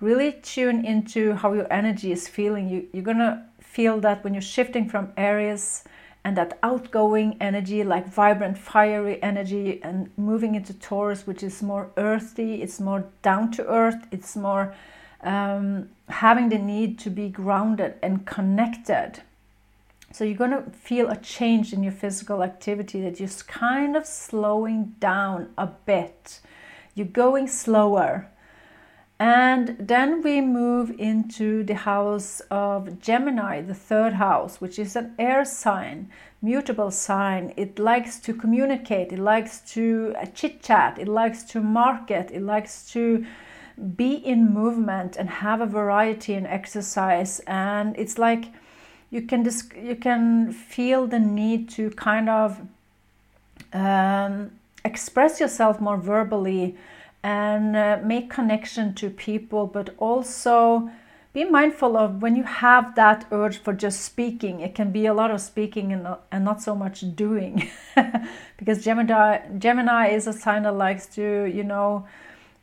really 0.00 0.30
tune 0.42 0.84
into 0.84 1.32
how 1.32 1.54
your 1.54 1.66
energy 1.72 2.12
is 2.12 2.28
feeling. 2.28 2.68
You, 2.68 2.86
you're 2.92 3.02
gonna 3.02 3.48
feel 3.58 3.98
that 4.02 4.22
when 4.22 4.32
you're 4.32 4.42
shifting 4.56 4.88
from 4.88 5.12
Aries 5.16 5.82
and 6.22 6.36
that 6.36 6.56
outgoing 6.62 7.36
energy, 7.40 7.82
like 7.82 8.06
vibrant, 8.06 8.56
fiery 8.56 9.20
energy, 9.24 9.82
and 9.82 10.08
moving 10.16 10.54
into 10.54 10.72
Taurus, 10.72 11.26
which 11.26 11.42
is 11.42 11.64
more 11.64 11.90
earthy, 11.96 12.62
it's 12.62 12.78
more 12.78 13.06
down 13.22 13.50
to 13.50 13.66
earth, 13.66 14.06
it's 14.12 14.36
more 14.36 14.72
um, 15.22 15.88
having 16.08 16.48
the 16.48 16.58
need 16.58 16.96
to 17.00 17.10
be 17.10 17.28
grounded 17.28 17.94
and 18.02 18.24
connected. 18.24 19.22
So 20.14 20.22
you're 20.22 20.36
going 20.36 20.52
to 20.52 20.70
feel 20.70 21.10
a 21.10 21.16
change 21.16 21.72
in 21.72 21.82
your 21.82 21.90
physical 21.90 22.44
activity 22.44 23.00
that 23.00 23.18
you're 23.18 23.28
kind 23.48 23.96
of 23.96 24.06
slowing 24.06 24.94
down 25.00 25.48
a 25.58 25.66
bit. 25.66 26.38
You're 26.94 27.08
going 27.08 27.48
slower. 27.48 28.30
And 29.18 29.76
then 29.76 30.22
we 30.22 30.40
move 30.40 30.94
into 31.00 31.64
the 31.64 31.74
house 31.74 32.38
of 32.48 33.00
Gemini, 33.00 33.60
the 33.60 33.74
third 33.74 34.12
house, 34.12 34.60
which 34.60 34.78
is 34.78 34.94
an 34.94 35.16
air 35.18 35.44
sign, 35.44 36.12
mutable 36.40 36.92
sign. 36.92 37.52
It 37.56 37.80
likes 37.80 38.20
to 38.20 38.32
communicate, 38.32 39.12
it 39.12 39.18
likes 39.18 39.62
to 39.72 40.14
uh, 40.16 40.26
chit 40.26 40.62
chat, 40.62 40.96
it 40.96 41.08
likes 41.08 41.42
to 41.46 41.60
market, 41.60 42.30
it 42.30 42.42
likes 42.42 42.88
to 42.92 43.26
be 43.96 44.14
in 44.14 44.54
movement 44.54 45.16
and 45.16 45.28
have 45.28 45.60
a 45.60 45.66
variety 45.66 46.34
in 46.34 46.46
exercise. 46.46 47.40
And 47.48 47.98
it's 47.98 48.16
like 48.16 48.52
you 49.14 49.22
can 49.22 49.44
dis- 49.44 49.68
you 49.80 49.94
can 49.94 50.52
feel 50.52 51.06
the 51.06 51.20
need 51.20 51.68
to 51.68 51.90
kind 51.90 52.28
of 52.28 52.60
um, 53.72 54.50
express 54.84 55.38
yourself 55.38 55.80
more 55.80 55.96
verbally 55.96 56.76
and 57.22 57.76
uh, 57.76 58.00
make 58.02 58.28
connection 58.28 58.92
to 58.94 59.08
people, 59.08 59.68
but 59.68 59.94
also 59.98 60.90
be 61.32 61.44
mindful 61.44 61.96
of 61.96 62.20
when 62.22 62.34
you 62.34 62.42
have 62.42 62.96
that 62.96 63.24
urge 63.30 63.56
for 63.58 63.72
just 63.72 64.00
speaking. 64.00 64.58
It 64.60 64.74
can 64.74 64.90
be 64.90 65.06
a 65.06 65.14
lot 65.14 65.30
of 65.30 65.40
speaking 65.40 65.92
and 65.92 66.02
not, 66.02 66.26
and 66.32 66.44
not 66.44 66.60
so 66.60 66.74
much 66.74 67.04
doing, 67.14 67.70
because 68.56 68.82
Gemini 68.82 69.38
Gemini 69.58 70.08
is 70.08 70.26
a 70.26 70.32
sign 70.32 70.64
that 70.64 70.74
likes 70.74 71.06
to 71.14 71.44
you 71.44 71.62
know 71.62 72.04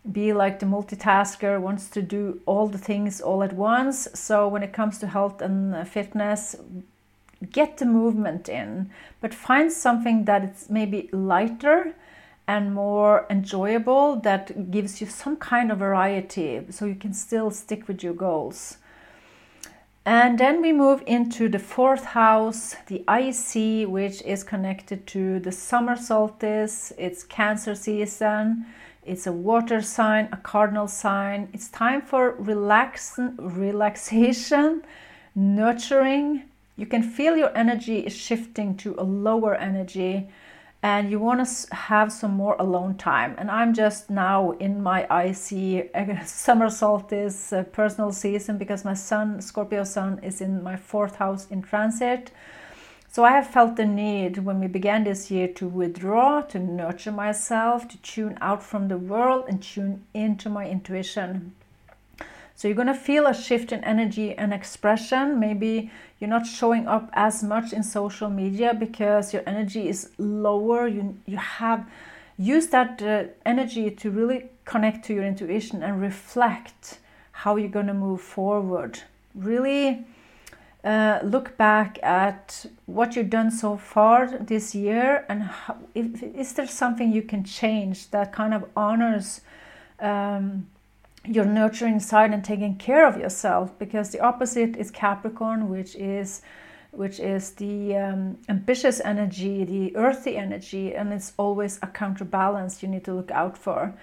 be 0.09 0.33
like 0.33 0.59
the 0.59 0.65
multitasker, 0.65 1.59
wants 1.59 1.89
to 1.89 2.01
do 2.01 2.41
all 2.45 2.67
the 2.67 2.77
things 2.77 3.21
all 3.21 3.43
at 3.43 3.53
once. 3.53 4.07
So, 4.13 4.47
when 4.47 4.63
it 4.63 4.73
comes 4.73 4.97
to 4.99 5.07
health 5.07 5.41
and 5.41 5.75
uh, 5.75 5.83
fitness, 5.83 6.55
get 7.51 7.77
the 7.77 7.85
movement 7.85 8.49
in, 8.49 8.89
but 9.19 9.33
find 9.33 9.71
something 9.71 10.25
that 10.25 10.43
is 10.43 10.69
maybe 10.69 11.09
lighter 11.11 11.93
and 12.47 12.73
more 12.73 13.25
enjoyable 13.29 14.15
that 14.17 14.71
gives 14.71 15.01
you 15.01 15.07
some 15.07 15.37
kind 15.37 15.71
of 15.71 15.77
variety 15.77 16.61
so 16.69 16.85
you 16.85 16.95
can 16.95 17.13
still 17.13 17.51
stick 17.51 17.87
with 17.87 18.03
your 18.03 18.13
goals. 18.13 18.77
And 20.03 20.39
then 20.39 20.61
we 20.61 20.73
move 20.73 21.03
into 21.05 21.47
the 21.47 21.59
fourth 21.59 22.05
house, 22.05 22.75
the 22.87 23.03
IC, 23.07 23.87
which 23.87 24.23
is 24.23 24.43
connected 24.43 25.05
to 25.07 25.39
the 25.39 25.51
summer 25.51 25.95
solstice, 25.95 26.91
it's 26.97 27.23
Cancer 27.23 27.75
season 27.75 28.65
it's 29.03 29.25
a 29.25 29.31
water 29.31 29.81
sign, 29.81 30.29
a 30.31 30.37
cardinal 30.37 30.87
sign. 30.87 31.49
It's 31.53 31.69
time 31.69 32.01
for 32.01 32.31
relax, 32.31 33.19
relaxation, 33.37 34.83
nurturing. 35.35 36.43
You 36.77 36.85
can 36.85 37.03
feel 37.03 37.35
your 37.35 37.55
energy 37.57 37.99
is 37.99 38.15
shifting 38.15 38.77
to 38.77 38.95
a 38.97 39.03
lower 39.03 39.55
energy 39.55 40.29
and 40.83 41.11
you 41.11 41.19
want 41.19 41.47
to 41.47 41.75
have 41.75 42.11
some 42.11 42.31
more 42.31 42.55
alone 42.57 42.95
time. 42.97 43.35
And 43.37 43.51
I'm 43.51 43.73
just 43.73 44.09
now 44.09 44.51
in 44.51 44.81
my 44.81 45.03
IC 45.25 45.91
summer 46.25 46.69
solstice 46.69 47.53
uh, 47.53 47.63
personal 47.63 48.11
season 48.11 48.57
because 48.57 48.83
my 48.83 48.95
sun, 48.95 49.41
Scorpio 49.41 49.83
sun, 49.83 50.19
is 50.23 50.41
in 50.41 50.63
my 50.63 50.75
fourth 50.75 51.15
house 51.15 51.47
in 51.51 51.61
transit. 51.61 52.31
So 53.13 53.25
I 53.25 53.31
have 53.31 53.47
felt 53.47 53.75
the 53.75 53.85
need 53.85 54.37
when 54.37 54.61
we 54.61 54.67
began 54.67 55.03
this 55.03 55.29
year 55.29 55.49
to 55.49 55.67
withdraw, 55.67 56.39
to 56.43 56.57
nurture 56.57 57.11
myself, 57.11 57.85
to 57.89 57.97
tune 57.97 58.37
out 58.39 58.63
from 58.63 58.87
the 58.87 58.97
world 58.97 59.43
and 59.49 59.61
tune 59.61 60.05
into 60.13 60.49
my 60.49 60.65
intuition. 60.65 61.53
So 62.55 62.69
you're 62.69 62.75
going 62.75 62.87
to 62.87 62.93
feel 62.93 63.27
a 63.27 63.33
shift 63.33 63.73
in 63.73 63.83
energy 63.83 64.33
and 64.33 64.53
expression. 64.53 65.41
Maybe 65.41 65.91
you're 66.19 66.29
not 66.29 66.45
showing 66.45 66.87
up 66.87 67.09
as 67.11 67.43
much 67.43 67.73
in 67.73 67.83
social 67.83 68.29
media 68.29 68.73
because 68.73 69.33
your 69.33 69.43
energy 69.45 69.89
is 69.89 70.11
lower. 70.17 70.87
You 70.87 71.17
you 71.25 71.35
have 71.35 71.85
use 72.37 72.67
that 72.67 73.01
uh, 73.01 73.25
energy 73.45 73.91
to 73.91 74.09
really 74.09 74.45
connect 74.63 75.03
to 75.07 75.13
your 75.13 75.25
intuition 75.25 75.83
and 75.83 76.01
reflect 76.01 76.99
how 77.33 77.57
you're 77.57 77.67
going 77.67 77.87
to 77.87 77.93
move 77.93 78.21
forward. 78.21 79.01
Really 79.35 80.05
uh, 80.83 81.19
look 81.23 81.57
back 81.57 81.99
at 82.01 82.65
what 82.87 83.15
you've 83.15 83.29
done 83.29 83.51
so 83.51 83.77
far 83.77 84.27
this 84.27 84.73
year 84.73 85.25
and 85.29 85.43
how, 85.43 85.77
if, 85.93 86.23
is 86.23 86.53
there 86.53 86.67
something 86.67 87.11
you 87.11 87.21
can 87.21 87.43
change 87.43 88.09
that 88.09 88.33
kind 88.33 88.53
of 88.53 88.65
honors 88.75 89.41
um, 89.99 90.67
your 91.23 91.45
nurturing 91.45 91.99
side 91.99 92.33
and 92.33 92.43
taking 92.43 92.75
care 92.77 93.07
of 93.07 93.17
yourself? 93.17 93.77
Because 93.77 94.09
the 94.09 94.19
opposite 94.21 94.75
is 94.75 94.89
capricorn 94.89 95.69
which 95.69 95.95
is 95.95 96.41
which 96.89 97.21
is 97.21 97.51
the 97.51 97.95
um, 97.95 98.37
ambitious 98.49 98.99
energy 99.01 99.63
the 99.63 99.95
earthy 99.95 100.35
energy 100.35 100.95
and 100.95 101.13
it's 101.13 101.31
always 101.37 101.77
a 101.81 101.87
counterbalance 101.87 102.81
you 102.81 102.89
need 102.89 103.05
to 103.05 103.13
look 103.13 103.29
out 103.29 103.55
for. 103.55 103.93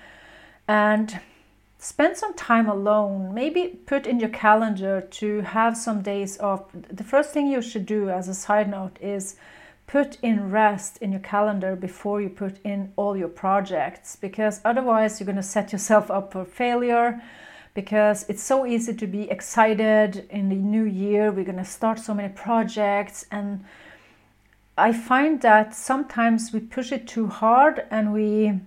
And 0.68 1.18
spend 1.78 2.16
some 2.16 2.34
time 2.34 2.68
alone. 2.68 3.32
Maybe 3.32 3.78
put 3.86 4.06
in 4.06 4.20
your 4.20 4.28
calendar 4.28 5.00
to 5.00 5.40
have 5.42 5.76
some 5.76 6.02
days 6.02 6.38
off. 6.40 6.64
The 6.72 7.04
first 7.04 7.32
thing 7.32 7.46
you 7.46 7.62
should 7.62 7.86
do, 7.86 8.10
as 8.10 8.28
a 8.28 8.34
side 8.34 8.68
note, 8.68 8.98
is 9.00 9.36
put 9.88 10.18
in 10.20 10.50
rest 10.50 10.98
in 10.98 11.12
your 11.12 11.20
calendar 11.20 11.74
before 11.74 12.20
you 12.20 12.28
put 12.28 12.58
in 12.62 12.92
all 12.94 13.16
your 13.16 13.28
projects 13.28 14.16
because 14.16 14.60
otherwise 14.64 15.18
you're 15.18 15.24
going 15.24 15.34
to 15.34 15.42
set 15.42 15.72
yourself 15.72 16.10
up 16.10 16.30
for 16.30 16.44
failure 16.44 17.20
because 17.72 18.26
it's 18.28 18.42
so 18.42 18.66
easy 18.66 18.92
to 18.92 19.06
be 19.06 19.30
excited 19.30 20.26
in 20.28 20.50
the 20.50 20.54
new 20.54 20.84
year 20.84 21.32
we're 21.32 21.42
going 21.42 21.56
to 21.56 21.64
start 21.64 21.98
so 21.98 22.12
many 22.12 22.28
projects 22.28 23.24
and 23.30 23.64
i 24.76 24.92
find 24.92 25.40
that 25.40 25.74
sometimes 25.74 26.52
we 26.52 26.60
push 26.60 26.92
it 26.92 27.08
too 27.08 27.26
hard 27.26 27.86
and 27.90 28.12
we 28.12 28.60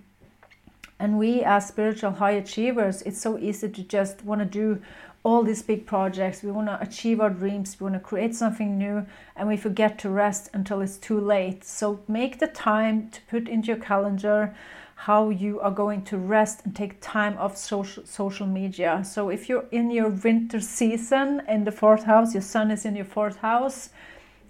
and 1.02 1.18
we, 1.18 1.42
as 1.42 1.66
spiritual 1.66 2.12
high 2.12 2.30
achievers, 2.30 3.02
it's 3.02 3.20
so 3.20 3.36
easy 3.36 3.68
to 3.68 3.82
just 3.82 4.24
want 4.24 4.38
to 4.38 4.44
do 4.44 4.80
all 5.24 5.42
these 5.42 5.60
big 5.60 5.84
projects. 5.84 6.44
We 6.44 6.52
want 6.52 6.68
to 6.68 6.80
achieve 6.80 7.20
our 7.20 7.28
dreams. 7.28 7.76
We 7.80 7.84
want 7.86 7.96
to 7.96 8.00
create 8.00 8.36
something 8.36 8.78
new, 8.78 9.04
and 9.34 9.48
we 9.48 9.56
forget 9.56 9.98
to 9.98 10.08
rest 10.08 10.48
until 10.54 10.80
it's 10.80 10.98
too 10.98 11.18
late. 11.18 11.64
So 11.64 11.98
make 12.06 12.38
the 12.38 12.46
time 12.46 13.10
to 13.10 13.20
put 13.22 13.48
into 13.48 13.66
your 13.72 13.78
calendar 13.78 14.54
how 14.94 15.30
you 15.30 15.58
are 15.58 15.72
going 15.72 16.04
to 16.04 16.16
rest 16.16 16.60
and 16.64 16.76
take 16.76 17.00
time 17.00 17.36
off 17.36 17.56
social 17.56 18.06
social 18.06 18.46
media. 18.46 19.02
So 19.04 19.28
if 19.28 19.48
you're 19.48 19.66
in 19.72 19.90
your 19.90 20.08
winter 20.08 20.60
season 20.60 21.42
in 21.48 21.64
the 21.64 21.72
fourth 21.72 22.04
house, 22.04 22.32
your 22.32 22.42
sun 22.42 22.70
is 22.70 22.84
in 22.84 22.94
your 22.94 23.10
fourth 23.16 23.38
house, 23.38 23.90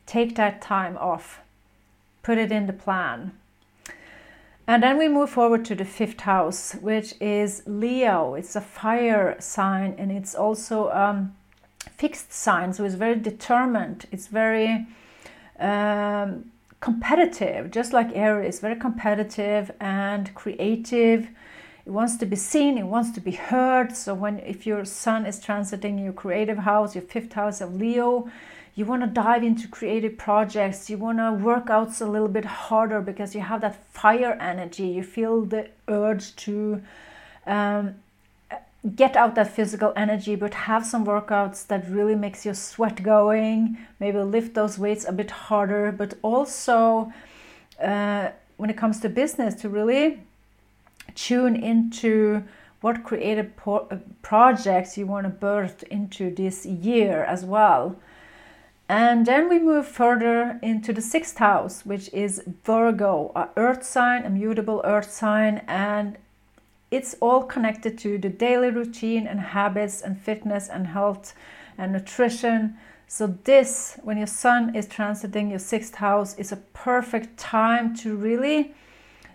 take 0.05 0.37
that 0.37 0.61
time 0.61 0.99
off. 0.99 1.41
Put 2.23 2.37
it 2.37 2.53
in 2.53 2.67
the 2.67 2.75
plan. 2.75 3.33
And 4.67 4.83
then 4.83 4.97
we 4.97 5.09
move 5.09 5.31
forward 5.31 5.65
to 5.67 5.75
the 5.75 5.85
fifth 5.85 6.21
house, 6.21 6.75
which 6.75 7.15
is 7.21 7.63
Leo. 7.67 8.35
It's 8.35 8.55
a 8.55 8.61
fire 8.61 9.37
sign 9.41 9.95
and 9.99 10.13
it's 10.13 10.35
also 10.35 10.89
a 10.89 11.11
um, 11.11 11.37
fixed 11.97 12.33
sign, 12.33 12.73
so 12.73 12.85
it's 12.85 12.95
very 12.95 13.17
determined. 13.17 14.07
It's 14.13 14.29
very 14.29 14.87
um, 15.59 16.51
competitive, 16.81 17.71
just 17.71 17.93
like 17.93 18.11
Aries, 18.15 18.61
very 18.61 18.77
competitive 18.77 19.73
and 19.81 20.33
creative. 20.35 21.29
It 21.85 21.91
wants 21.91 22.17
to 22.19 22.27
be 22.27 22.37
seen, 22.37 22.79
it 22.79 22.85
wants 22.85 23.11
to 23.13 23.21
be 23.21 23.33
heard. 23.33 23.97
So 23.97 24.15
when 24.15 24.39
if 24.41 24.67
your 24.67 24.85
sun 24.85 25.27
is 25.27 25.41
transiting 25.41 26.03
your 26.03 26.13
creative 26.13 26.59
house, 26.59 26.95
your 26.95 27.03
fifth 27.03 27.33
house 27.33 27.61
of 27.61 27.75
Leo, 27.75 28.31
you 28.75 28.87
want 28.87 29.03
to 29.03 29.07
dive 29.07 29.43
into 29.43 29.69
creative 29.69 30.17
projects. 30.17 30.89
You 30.89 30.97
want 30.97 31.19
to 31.19 31.33
work 31.33 31.69
out 31.69 32.01
a 32.01 32.07
little 32.07 32.29
bit 32.29 32.45
harder 32.45 33.01
because 33.01 33.35
you 33.35 33.43
have 33.43 33.61
that 33.61 33.85
fire 33.93 34.37
energy. 34.41 34.87
You 34.87 35.03
feel 35.03 35.43
the 35.43 35.69
urge 35.89 36.35
to 36.37 36.83
um, 37.47 37.97
get 38.97 39.15
out 39.17 39.35
that 39.37 39.55
physical 39.55 39.93
energy 39.95 40.35
but 40.35 40.53
have 40.55 40.85
some 40.85 41.07
workouts 41.07 41.67
that 41.69 41.89
really 41.89 42.17
makes 42.17 42.45
your 42.45 42.55
sweat 42.55 43.01
going 43.03 43.79
maybe 44.01 44.19
lift 44.19 44.55
those 44.55 44.77
weights 44.77 45.05
a 45.07 45.13
bit 45.13 45.31
harder 45.31 45.93
but 45.93 46.15
also 46.23 47.13
uh, 47.81 48.29
when 48.57 48.71
it 48.71 48.77
comes 48.77 48.99
to 48.99 49.09
business 49.09 49.55
to 49.55 49.69
really 49.69 50.21
tune 51.15 51.55
into 51.55 52.43
what 52.81 53.05
creative 53.05 53.53
uh, 53.65 53.97
projects 54.23 54.99
you 54.99 55.07
want 55.07 55.25
to 55.25 55.31
birth 55.31 55.85
into 55.85 56.35
this 56.35 56.67
year 56.67 57.23
as 57.23 57.45
well 57.45 57.97
and 58.93 59.27
then 59.27 59.49
we 59.49 59.59
move 59.59 59.87
further 59.87 60.59
into 60.63 60.93
the 60.93 61.01
sixth 61.01 61.39
house 61.39 61.77
which 61.87 62.07
is 62.13 62.43
virgo 62.65 63.33
a 63.35 63.49
earth 63.57 63.85
sign 63.85 64.25
a 64.25 64.31
mutable 64.31 64.81
earth 64.85 65.11
sign 65.11 65.63
and 65.67 66.19
it's 66.93 67.17
all 67.21 67.43
connected 67.43 67.97
to 67.97 68.19
the 68.19 68.29
daily 68.29 68.71
routine 68.71 69.27
and 69.27 69.41
habits 69.41 70.03
and 70.03 70.21
fitness 70.21 70.69
and 70.69 70.89
health 70.89 71.35
and 71.79 71.91
nutrition. 71.93 72.77
So, 73.09 73.39
this, 73.45 73.99
when 74.03 74.19
your 74.19 74.27
sun 74.27 74.77
is 74.77 74.87
transiting 74.87 75.49
your 75.49 75.59
sixth 75.59 75.95
house, 75.97 76.39
is 76.39 76.53
a 76.53 76.57
perfect 76.57 77.39
time 77.39 77.97
to 77.97 78.15
really 78.15 78.75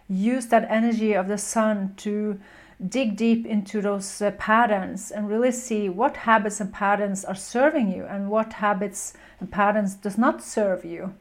use 0.08 0.46
that 0.48 0.68
energy 0.70 1.14
of 1.14 1.28
the 1.28 1.38
sun 1.38 1.96
to 1.98 2.40
dig 2.86 3.16
deep 3.16 3.46
into 3.46 3.82
those 3.82 4.22
uh, 4.22 4.32
patterns 4.32 5.10
and 5.10 5.30
really 5.30 5.52
see 5.52 5.90
what 5.90 6.18
habits 6.18 6.62
and 6.62 6.72
patterns 6.72 7.26
are 7.26 7.36
serving 7.36 7.92
you 7.92 8.04
and 8.06 8.30
what 8.30 8.54
habits 8.54 9.14
and 9.40 9.52
patterns 9.52 9.96
does 9.96 10.18
not 10.18 10.44
serve 10.44 10.86
you. 10.86 11.14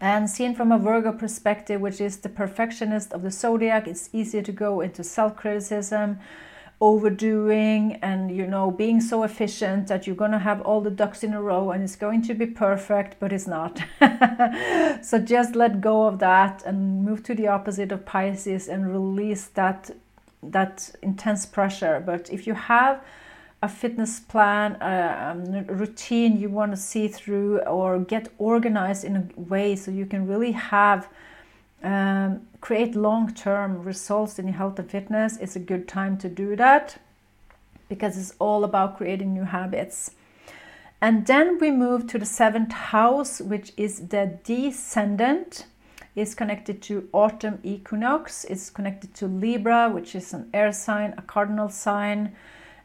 And 0.00 0.28
seen 0.28 0.54
from 0.54 0.72
a 0.72 0.78
Virgo 0.78 1.12
perspective, 1.12 1.80
which 1.80 2.00
is 2.00 2.18
the 2.18 2.28
perfectionist 2.28 3.12
of 3.12 3.22
the 3.22 3.30
zodiac, 3.30 3.86
it's 3.86 4.10
easier 4.12 4.42
to 4.42 4.52
go 4.52 4.80
into 4.80 5.04
self 5.04 5.36
criticism, 5.36 6.18
overdoing, 6.80 7.94
and 8.02 8.36
you 8.36 8.46
know, 8.46 8.70
being 8.70 9.00
so 9.00 9.22
efficient 9.22 9.86
that 9.86 10.06
you're 10.06 10.16
going 10.16 10.32
to 10.32 10.40
have 10.40 10.60
all 10.62 10.80
the 10.80 10.90
ducks 10.90 11.22
in 11.22 11.34
a 11.34 11.40
row 11.40 11.70
and 11.70 11.84
it's 11.84 11.94
going 11.94 12.20
to 12.22 12.34
be 12.34 12.46
perfect, 12.46 13.16
but 13.20 13.32
it's 13.32 13.46
not. 13.46 13.80
so 15.04 15.20
just 15.20 15.54
let 15.54 15.80
go 15.80 16.06
of 16.06 16.18
that 16.18 16.64
and 16.66 17.04
move 17.04 17.22
to 17.22 17.34
the 17.34 17.46
opposite 17.46 17.92
of 17.92 18.04
Pisces 18.04 18.68
and 18.68 18.92
release 18.92 19.46
that 19.46 19.92
that 20.42 20.94
intense 21.02 21.46
pressure. 21.46 22.02
But 22.04 22.30
if 22.30 22.46
you 22.46 22.54
have 22.54 23.02
a 23.62 23.68
fitness 23.68 24.20
plan, 24.20 24.76
a, 24.80 25.30
um, 25.30 25.66
routine 25.66 26.38
you 26.38 26.48
want 26.48 26.72
to 26.72 26.76
see 26.76 27.08
through, 27.08 27.60
or 27.60 27.98
get 27.98 28.28
organized 28.38 29.04
in 29.04 29.16
a 29.16 29.40
way 29.40 29.76
so 29.76 29.90
you 29.90 30.06
can 30.06 30.26
really 30.26 30.52
have 30.52 31.08
um, 31.82 32.46
create 32.60 32.94
long 32.94 33.32
term 33.32 33.82
results 33.82 34.38
in 34.38 34.46
your 34.48 34.56
health 34.56 34.78
and 34.78 34.90
fitness, 34.90 35.36
it's 35.38 35.56
a 35.56 35.60
good 35.60 35.86
time 35.86 36.18
to 36.18 36.28
do 36.28 36.56
that 36.56 37.00
because 37.88 38.18
it's 38.18 38.34
all 38.38 38.64
about 38.64 38.96
creating 38.96 39.32
new 39.32 39.44
habits. 39.44 40.12
And 41.00 41.26
then 41.26 41.58
we 41.58 41.70
move 41.70 42.06
to 42.08 42.18
the 42.18 42.26
seventh 42.26 42.72
house, 42.72 43.40
which 43.40 43.72
is 43.76 44.08
the 44.08 44.38
descendant. 44.42 45.66
Is 46.16 46.34
connected 46.34 46.80
to 46.82 47.08
autumn 47.12 47.58
equinox. 47.62 48.44
It's 48.44 48.70
connected 48.70 49.12
to 49.16 49.26
Libra, 49.26 49.90
which 49.90 50.14
is 50.14 50.32
an 50.32 50.48
air 50.54 50.72
sign, 50.72 51.12
a 51.18 51.22
cardinal 51.22 51.68
sign. 51.68 52.34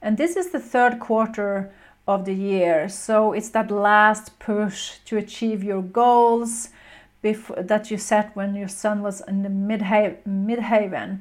And 0.01 0.17
this 0.17 0.35
is 0.35 0.51
the 0.51 0.59
third 0.59 0.99
quarter 0.99 1.71
of 2.05 2.25
the 2.25 2.33
year. 2.33 2.89
So 2.89 3.31
it's 3.31 3.49
that 3.51 3.71
last 3.71 4.37
push 4.37 4.97
to 5.05 5.17
achieve 5.17 5.63
your 5.63 5.81
goals 5.81 6.69
before, 7.21 7.63
that 7.63 7.89
you 7.89 7.97
set 7.97 8.35
when 8.35 8.53
your 8.53 8.67
sun 8.67 9.01
was 9.01 9.21
in 9.25 9.43
the 9.43 9.49
midheaven. 9.49 10.17
midheaven. 10.27 11.19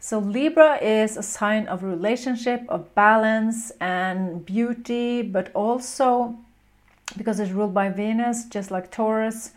So 0.00 0.18
Libra 0.18 0.78
is 0.82 1.16
a 1.16 1.22
sign 1.22 1.68
of 1.68 1.84
relationship, 1.84 2.64
of 2.68 2.92
balance 2.96 3.70
and 3.80 4.44
beauty, 4.44 5.22
but 5.22 5.52
also 5.54 6.36
because 7.16 7.38
it's 7.38 7.52
ruled 7.52 7.74
by 7.74 7.88
Venus, 7.88 8.46
just 8.46 8.70
like 8.72 8.90
Taurus, 8.90 9.52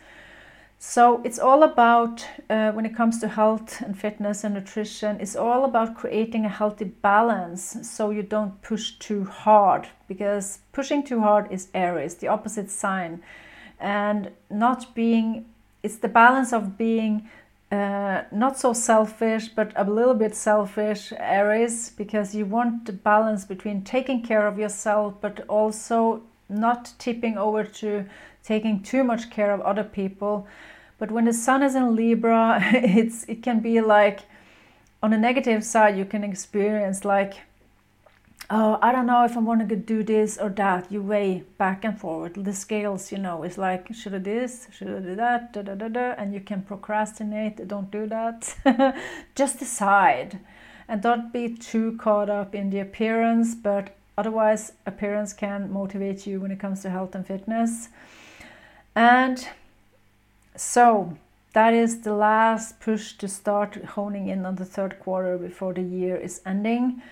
so 0.82 1.20
it's 1.24 1.38
all 1.38 1.62
about, 1.62 2.26
uh, 2.48 2.72
when 2.72 2.86
it 2.86 2.96
comes 2.96 3.20
to 3.20 3.28
health 3.28 3.82
and 3.82 3.98
fitness 3.98 4.44
and 4.44 4.54
nutrition, 4.54 5.20
it's 5.20 5.36
all 5.36 5.66
about 5.66 5.94
creating 5.94 6.46
a 6.46 6.48
healthy 6.48 6.86
balance 6.86 7.76
so 7.82 8.08
you 8.08 8.22
don't 8.22 8.62
push 8.62 8.92
too 8.92 9.24
hard 9.24 9.88
because 10.08 10.60
pushing 10.72 11.02
too 11.02 11.20
hard 11.20 11.52
is 11.52 11.68
Aries, 11.74 12.14
the 12.14 12.28
opposite 12.28 12.70
sign. 12.70 13.22
And 13.78 14.30
not 14.48 14.94
being, 14.94 15.44
it's 15.82 15.96
the 15.96 16.08
balance 16.08 16.50
of 16.50 16.78
being 16.78 17.28
uh, 17.70 18.22
not 18.32 18.58
so 18.58 18.72
selfish, 18.72 19.48
but 19.48 19.72
a 19.76 19.84
little 19.84 20.14
bit 20.14 20.34
selfish 20.34 21.12
Aries 21.18 21.90
because 21.90 22.34
you 22.34 22.46
want 22.46 22.86
the 22.86 22.94
balance 22.94 23.44
between 23.44 23.84
taking 23.84 24.22
care 24.22 24.46
of 24.46 24.58
yourself 24.58 25.20
but 25.20 25.44
also 25.46 26.22
not 26.50 26.92
tipping 26.98 27.38
over 27.38 27.64
to 27.64 28.06
taking 28.42 28.82
too 28.82 29.04
much 29.04 29.30
care 29.30 29.52
of 29.52 29.60
other 29.60 29.84
people. 29.84 30.46
But 30.98 31.10
when 31.10 31.24
the 31.24 31.32
sun 31.32 31.62
is 31.62 31.74
in 31.74 31.96
Libra, 31.96 32.60
it's 32.72 33.24
it 33.28 33.42
can 33.42 33.60
be 33.60 33.80
like 33.80 34.20
on 35.02 35.10
the 35.10 35.18
negative 35.18 35.64
side 35.64 35.96
you 35.96 36.04
can 36.04 36.22
experience 36.22 37.04
like 37.04 37.40
oh 38.50 38.78
i 38.82 38.92
don't 38.92 39.06
know 39.06 39.24
if 39.24 39.36
i 39.36 39.40
want 39.40 39.66
to 39.66 39.76
do 39.76 40.02
this 40.02 40.36
or 40.38 40.50
that. 40.50 40.90
You 40.92 41.02
weigh 41.02 41.44
back 41.56 41.84
and 41.84 41.98
forward. 41.98 42.34
The 42.34 42.52
scales 42.52 43.12
you 43.12 43.18
know 43.18 43.42
it's 43.42 43.56
like 43.56 43.94
should 43.94 44.14
i 44.14 44.18
do 44.18 44.40
this 44.40 44.68
should 44.72 44.88
i 44.88 44.98
do 44.98 45.14
that 45.14 45.52
da, 45.52 45.62
da, 45.62 45.74
da, 45.74 45.88
da, 45.88 46.14
and 46.18 46.34
you 46.34 46.40
can 46.40 46.62
procrastinate 46.62 47.66
don't 47.66 47.90
do 47.90 48.06
that. 48.06 48.54
Just 49.34 49.58
decide. 49.58 50.40
And 50.88 51.00
don't 51.00 51.32
be 51.32 51.54
too 51.56 51.96
caught 51.98 52.28
up 52.28 52.54
in 52.54 52.70
the 52.70 52.80
appearance 52.80 53.54
but 53.54 53.96
otherwise 54.20 54.72
appearance 54.92 55.32
can 55.32 55.72
motivate 55.80 56.26
you 56.26 56.40
when 56.40 56.50
it 56.50 56.60
comes 56.64 56.82
to 56.82 56.90
health 56.90 57.14
and 57.14 57.26
fitness 57.26 57.88
and 58.94 59.48
so 60.56 61.16
that 61.52 61.74
is 61.74 62.02
the 62.02 62.14
last 62.14 62.78
push 62.80 63.14
to 63.14 63.26
start 63.26 63.84
honing 63.96 64.28
in 64.28 64.46
on 64.46 64.54
the 64.54 64.64
third 64.64 65.00
quarter 65.00 65.36
before 65.36 65.74
the 65.74 65.82
year 65.82 66.16
is 66.16 66.40
ending. 66.46 67.02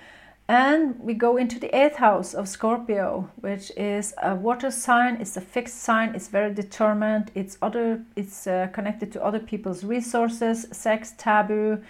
And 0.47 0.99
we 1.01 1.13
go 1.13 1.37
into 1.37 1.59
the 1.59 1.75
eighth 1.77 1.97
house 1.97 2.35
of 2.35 2.49
Scorpio, 2.49 3.31
which 3.41 3.71
is 3.77 4.15
a 4.23 4.35
water 4.35 4.71
sign. 4.71 5.17
It's 5.21 5.37
a 5.37 5.41
fixed 5.41 5.83
sign. 5.83 6.15
It's 6.15 6.29
very 6.29 6.55
determined. 6.55 7.31
It's 7.35 7.59
other. 7.61 8.03
It's 8.17 8.47
uh, 8.47 8.69
connected 8.73 9.13
to 9.13 9.25
other 9.25 9.41
people's 9.41 9.85
resources, 9.85 10.67
sex, 10.73 11.13
taboo, 11.19 11.83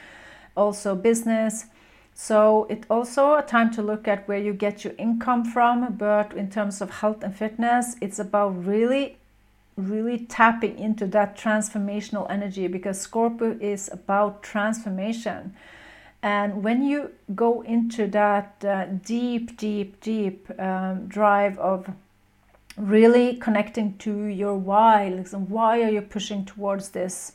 also 0.56 0.96
business. 0.96 1.66
So 2.20 2.66
it's 2.68 2.84
also 2.90 3.36
a 3.36 3.42
time 3.42 3.70
to 3.74 3.80
look 3.80 4.08
at 4.08 4.26
where 4.26 4.38
you 4.38 4.52
get 4.52 4.82
your 4.82 4.92
income 4.98 5.44
from. 5.44 5.94
But 5.94 6.32
in 6.34 6.50
terms 6.50 6.80
of 6.80 6.90
health 6.90 7.22
and 7.22 7.34
fitness, 7.34 7.94
it's 8.00 8.18
about 8.18 8.66
really 8.66 9.18
really 9.76 10.26
tapping 10.26 10.76
into 10.80 11.06
that 11.06 11.36
transformational 11.38 12.28
energy 12.28 12.66
because 12.66 13.00
Scorpio 13.00 13.56
is 13.60 13.88
about 13.92 14.42
transformation. 14.42 15.54
And 16.20 16.64
when 16.64 16.82
you 16.82 17.12
go 17.36 17.60
into 17.60 18.08
that 18.08 18.64
uh, 18.64 18.86
deep, 18.86 19.56
deep, 19.56 20.00
deep 20.00 20.50
um, 20.58 21.06
drive 21.06 21.56
of 21.60 21.88
really 22.76 23.36
connecting 23.36 23.96
to 23.98 24.24
your 24.24 24.56
why, 24.56 25.10
like 25.10 25.28
why 25.28 25.82
are 25.82 25.90
you 25.90 26.02
pushing 26.02 26.44
towards 26.44 26.88
this? 26.88 27.32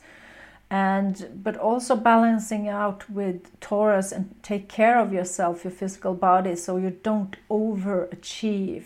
And 0.70 1.42
but 1.42 1.56
also 1.56 1.94
balancing 1.94 2.68
out 2.68 3.08
with 3.08 3.58
Taurus 3.60 4.12
and 4.12 4.34
take 4.42 4.68
care 4.68 4.98
of 4.98 5.12
yourself, 5.12 5.64
your 5.64 5.70
physical 5.70 6.14
body, 6.14 6.56
so 6.56 6.76
you 6.76 6.90
don't 6.90 7.36
overachieve. 7.48 8.84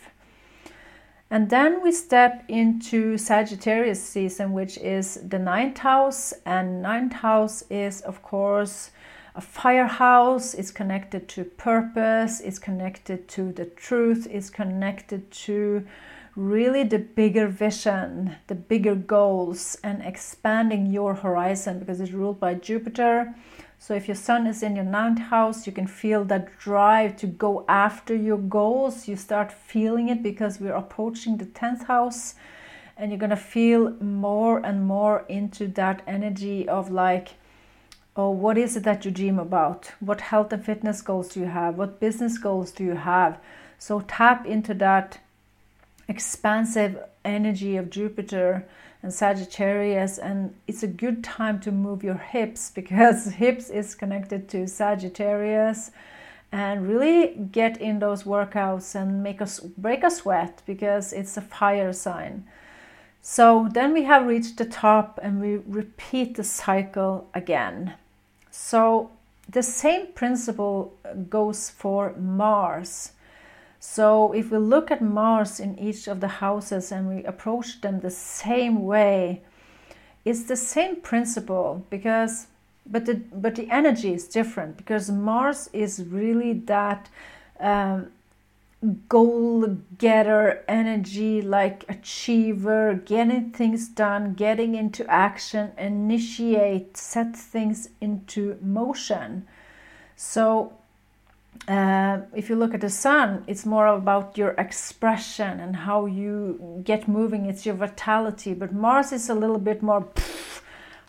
And 1.30 1.50
then 1.50 1.82
we 1.82 1.92
step 1.92 2.44
into 2.48 3.18
Sagittarius 3.18 4.02
season, 4.02 4.52
which 4.52 4.78
is 4.78 5.20
the 5.28 5.38
ninth 5.38 5.78
house. 5.78 6.32
And 6.46 6.82
ninth 6.82 7.12
house 7.12 7.62
is, 7.68 8.00
of 8.00 8.22
course, 8.22 8.90
a 9.38 9.40
fire 9.40 9.86
house. 9.86 10.52
It's 10.52 10.72
connected 10.72 11.28
to 11.28 11.44
purpose, 11.44 12.40
it's 12.40 12.58
connected 12.58 13.28
to 13.28 13.52
the 13.52 13.66
truth, 13.66 14.26
it's 14.28 14.50
connected 14.50 15.30
to 15.46 15.86
really 16.34 16.82
the 16.82 16.98
bigger 16.98 17.46
vision, 17.46 18.34
the 18.48 18.56
bigger 18.56 18.96
goals, 18.96 19.78
and 19.84 20.02
expanding 20.02 20.86
your 20.86 21.14
horizon 21.14 21.78
because 21.78 22.00
it's 22.00 22.10
ruled 22.10 22.40
by 22.40 22.54
Jupiter. 22.54 23.32
So 23.78 23.94
if 23.94 24.08
your 24.08 24.16
sun 24.16 24.48
is 24.48 24.64
in 24.64 24.74
your 24.74 24.84
ninth 24.84 25.20
house, 25.20 25.68
you 25.68 25.72
can 25.72 25.86
feel 25.86 26.24
that 26.24 26.58
drive 26.58 27.16
to 27.18 27.28
go 27.28 27.64
after 27.68 28.16
your 28.16 28.38
goals. 28.38 29.06
You 29.06 29.14
start 29.14 29.52
feeling 29.52 30.08
it 30.08 30.20
because 30.20 30.58
we're 30.58 30.82
approaching 30.84 31.36
the 31.36 31.46
10th 31.46 31.84
house. 31.84 32.34
and 33.00 33.12
you're 33.12 33.28
to 33.30 33.36
feel 33.36 33.82
more 34.00 34.58
and 34.66 34.84
more 34.84 35.24
into 35.28 35.68
that 35.68 36.02
energy 36.08 36.68
of 36.68 36.90
like 36.90 37.28
oh 38.18 38.30
what 38.30 38.58
is 38.58 38.76
it 38.76 38.82
that 38.82 39.04
you 39.04 39.12
dream 39.12 39.38
about? 39.38 39.92
What 40.00 40.20
health 40.20 40.52
and 40.52 40.64
fitness 40.64 41.00
goals 41.00 41.28
do 41.28 41.40
you 41.40 41.46
have? 41.46 41.78
What 41.78 42.00
business 42.00 42.36
goals 42.36 42.72
do 42.72 42.82
you 42.82 42.96
have? 42.96 43.38
So 43.78 44.00
tap 44.00 44.44
into 44.44 44.74
that 44.74 45.20
expansive 46.08 46.98
energy 47.24 47.76
of 47.76 47.90
jupiter 47.90 48.66
and 49.04 49.14
sagittarius 49.14 50.18
and 50.18 50.52
it's 50.66 50.82
a 50.82 50.88
good 50.88 51.22
time 51.22 51.60
to 51.60 51.70
move 51.70 52.02
your 52.02 52.16
hips 52.16 52.70
because 52.74 53.26
hips 53.26 53.70
is 53.70 53.94
connected 53.94 54.48
to 54.48 54.66
sagittarius. 54.66 55.92
And 56.50 56.88
really 56.88 57.34
get 57.52 57.78
in 57.78 57.98
those 57.98 58.22
workouts 58.24 58.94
and 58.94 59.22
make 59.22 59.42
us 59.42 59.60
break 59.60 60.02
a 60.02 60.10
sweat 60.10 60.62
because 60.64 61.12
it's 61.12 61.36
a 61.36 61.42
fire 61.42 61.92
sign. 61.92 62.46
So 63.20 63.68
then 63.70 63.92
we 63.92 64.04
have 64.04 64.26
reached 64.26 64.56
the 64.56 64.64
top 64.64 65.20
and 65.22 65.42
we 65.42 65.56
repeat 65.56 66.36
the 66.36 66.44
cycle 66.44 67.28
again. 67.34 67.94
So 68.50 69.10
the 69.48 69.62
same 69.62 70.08
principle 70.08 70.94
goes 71.28 71.70
for 71.70 72.14
Mars. 72.16 73.12
So 73.80 74.32
if 74.32 74.50
we 74.50 74.58
look 74.58 74.90
at 74.90 75.00
Mars 75.00 75.60
in 75.60 75.78
each 75.78 76.08
of 76.08 76.20
the 76.20 76.28
houses 76.28 76.92
and 76.92 77.08
we 77.08 77.24
approach 77.24 77.80
them 77.80 78.00
the 78.00 78.10
same 78.10 78.84
way, 78.84 79.42
it's 80.24 80.44
the 80.44 80.56
same 80.56 80.96
principle 80.96 81.86
because 81.88 82.48
but 82.90 83.04
the 83.06 83.14
but 83.32 83.54
the 83.54 83.68
energy 83.70 84.12
is 84.12 84.26
different 84.26 84.76
because 84.76 85.10
Mars 85.10 85.68
is 85.72 86.04
really 86.08 86.54
that 86.54 87.08
um, 87.60 88.10
goal 89.08 89.78
getter 89.98 90.64
energy, 90.68 91.42
like 91.42 91.84
achiever, 91.88 92.94
getting 93.04 93.50
things 93.50 93.88
done, 93.88 94.34
getting 94.34 94.74
into 94.76 95.04
action, 95.10 95.72
initiate, 95.76 96.96
set 96.96 97.34
things 97.34 97.88
into 98.00 98.56
motion. 98.62 99.46
So, 100.14 100.72
uh, 101.66 102.20
if 102.34 102.48
you 102.48 102.54
look 102.54 102.72
at 102.72 102.80
the 102.80 102.90
sun, 102.90 103.42
it's 103.48 103.66
more 103.66 103.88
about 103.88 104.38
your 104.38 104.50
expression 104.50 105.58
and 105.58 105.74
how 105.74 106.06
you 106.06 106.80
get 106.84 107.08
moving, 107.08 107.46
it's 107.46 107.66
your 107.66 107.74
vitality. 107.74 108.54
But 108.54 108.72
Mars 108.72 109.10
is 109.10 109.28
a 109.28 109.34
little 109.34 109.58
bit 109.58 109.82
more 109.82 110.02
pff, 110.02 110.60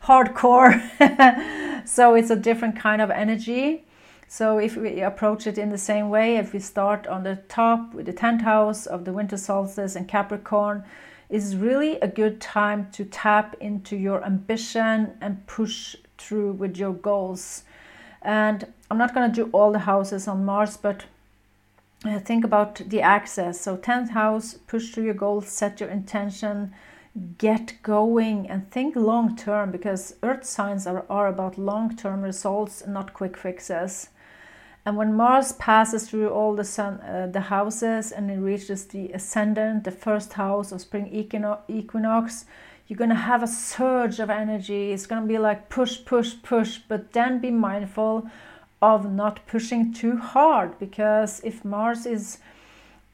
hardcore, 0.03 1.85
so 1.87 2.15
it's 2.15 2.31
a 2.31 2.35
different 2.35 2.75
kind 2.77 3.01
of 3.01 3.11
energy. 3.11 3.85
So 4.31 4.59
if 4.59 4.77
we 4.77 5.01
approach 5.01 5.47
it 5.47 5.57
in 5.57 5.71
the 5.71 5.77
same 5.79 6.11
way, 6.11 6.37
if 6.37 6.53
we 6.53 6.59
start 6.59 7.07
on 7.07 7.23
the 7.23 7.37
top 7.49 7.95
with 7.95 8.05
the 8.05 8.13
10th 8.13 8.43
house 8.43 8.85
of 8.85 9.03
the 9.03 9.11
winter 9.11 9.37
solstice 9.37 9.95
and 9.95 10.07
Capricorn, 10.07 10.83
is 11.31 11.55
really 11.55 11.99
a 11.99 12.07
good 12.07 12.39
time 12.39 12.91
to 12.91 13.05
tap 13.05 13.55
into 13.59 13.97
your 13.97 14.23
ambition 14.23 15.17
and 15.19 15.47
push 15.47 15.95
through 16.19 16.51
with 16.51 16.77
your 16.77 16.93
goals. 16.93 17.63
And 18.21 18.71
I'm 18.91 18.99
not 18.99 19.15
going 19.15 19.31
to 19.31 19.43
do 19.45 19.49
all 19.51 19.71
the 19.71 19.79
houses 19.79 20.27
on 20.27 20.45
Mars, 20.45 20.77
but 20.77 21.05
uh, 22.05 22.19
think 22.19 22.45
about 22.45 22.75
the 22.75 23.01
access. 23.01 23.59
So 23.59 23.77
10th 23.77 24.09
house, 24.09 24.53
push 24.67 24.91
through 24.91 25.05
your 25.05 25.15
goals, 25.15 25.47
set 25.47 25.79
your 25.79 25.89
intention, 25.89 26.71
get 27.39 27.73
going 27.81 28.47
and 28.47 28.69
think 28.69 28.95
long 28.95 29.35
term 29.35 29.71
because 29.71 30.15
earth 30.21 30.45
signs 30.45 30.85
are, 30.85 31.03
are 31.09 31.27
about 31.27 31.57
long 31.57 31.95
term 31.95 32.21
results, 32.21 32.85
not 32.85 33.15
quick 33.15 33.35
fixes. 33.35 34.09
And 34.85 34.95
when 34.97 35.13
Mars 35.13 35.51
passes 35.53 36.09
through 36.09 36.29
all 36.29 36.55
the 36.55 36.63
sun, 36.63 37.01
uh, 37.01 37.29
the 37.31 37.41
houses, 37.41 38.11
and 38.11 38.31
it 38.31 38.37
reaches 38.37 38.85
the 38.85 39.11
ascendant, 39.11 39.83
the 39.83 39.91
first 39.91 40.33
house 40.33 40.71
of 40.71 40.81
spring 40.81 41.07
equinox, 41.07 42.45
you're 42.87 42.97
gonna 42.97 43.13
have 43.13 43.43
a 43.43 43.47
surge 43.47 44.19
of 44.19 44.29
energy. 44.29 44.91
It's 44.91 45.05
gonna 45.05 45.27
be 45.27 45.37
like 45.37 45.69
push, 45.69 46.03
push, 46.05 46.33
push, 46.41 46.79
but 46.87 47.13
then 47.13 47.39
be 47.39 47.51
mindful 47.51 48.27
of 48.81 49.11
not 49.11 49.45
pushing 49.45 49.93
too 49.93 50.17
hard 50.17 50.79
because 50.79 51.41
if 51.43 51.63
Mars 51.63 52.05
is 52.05 52.39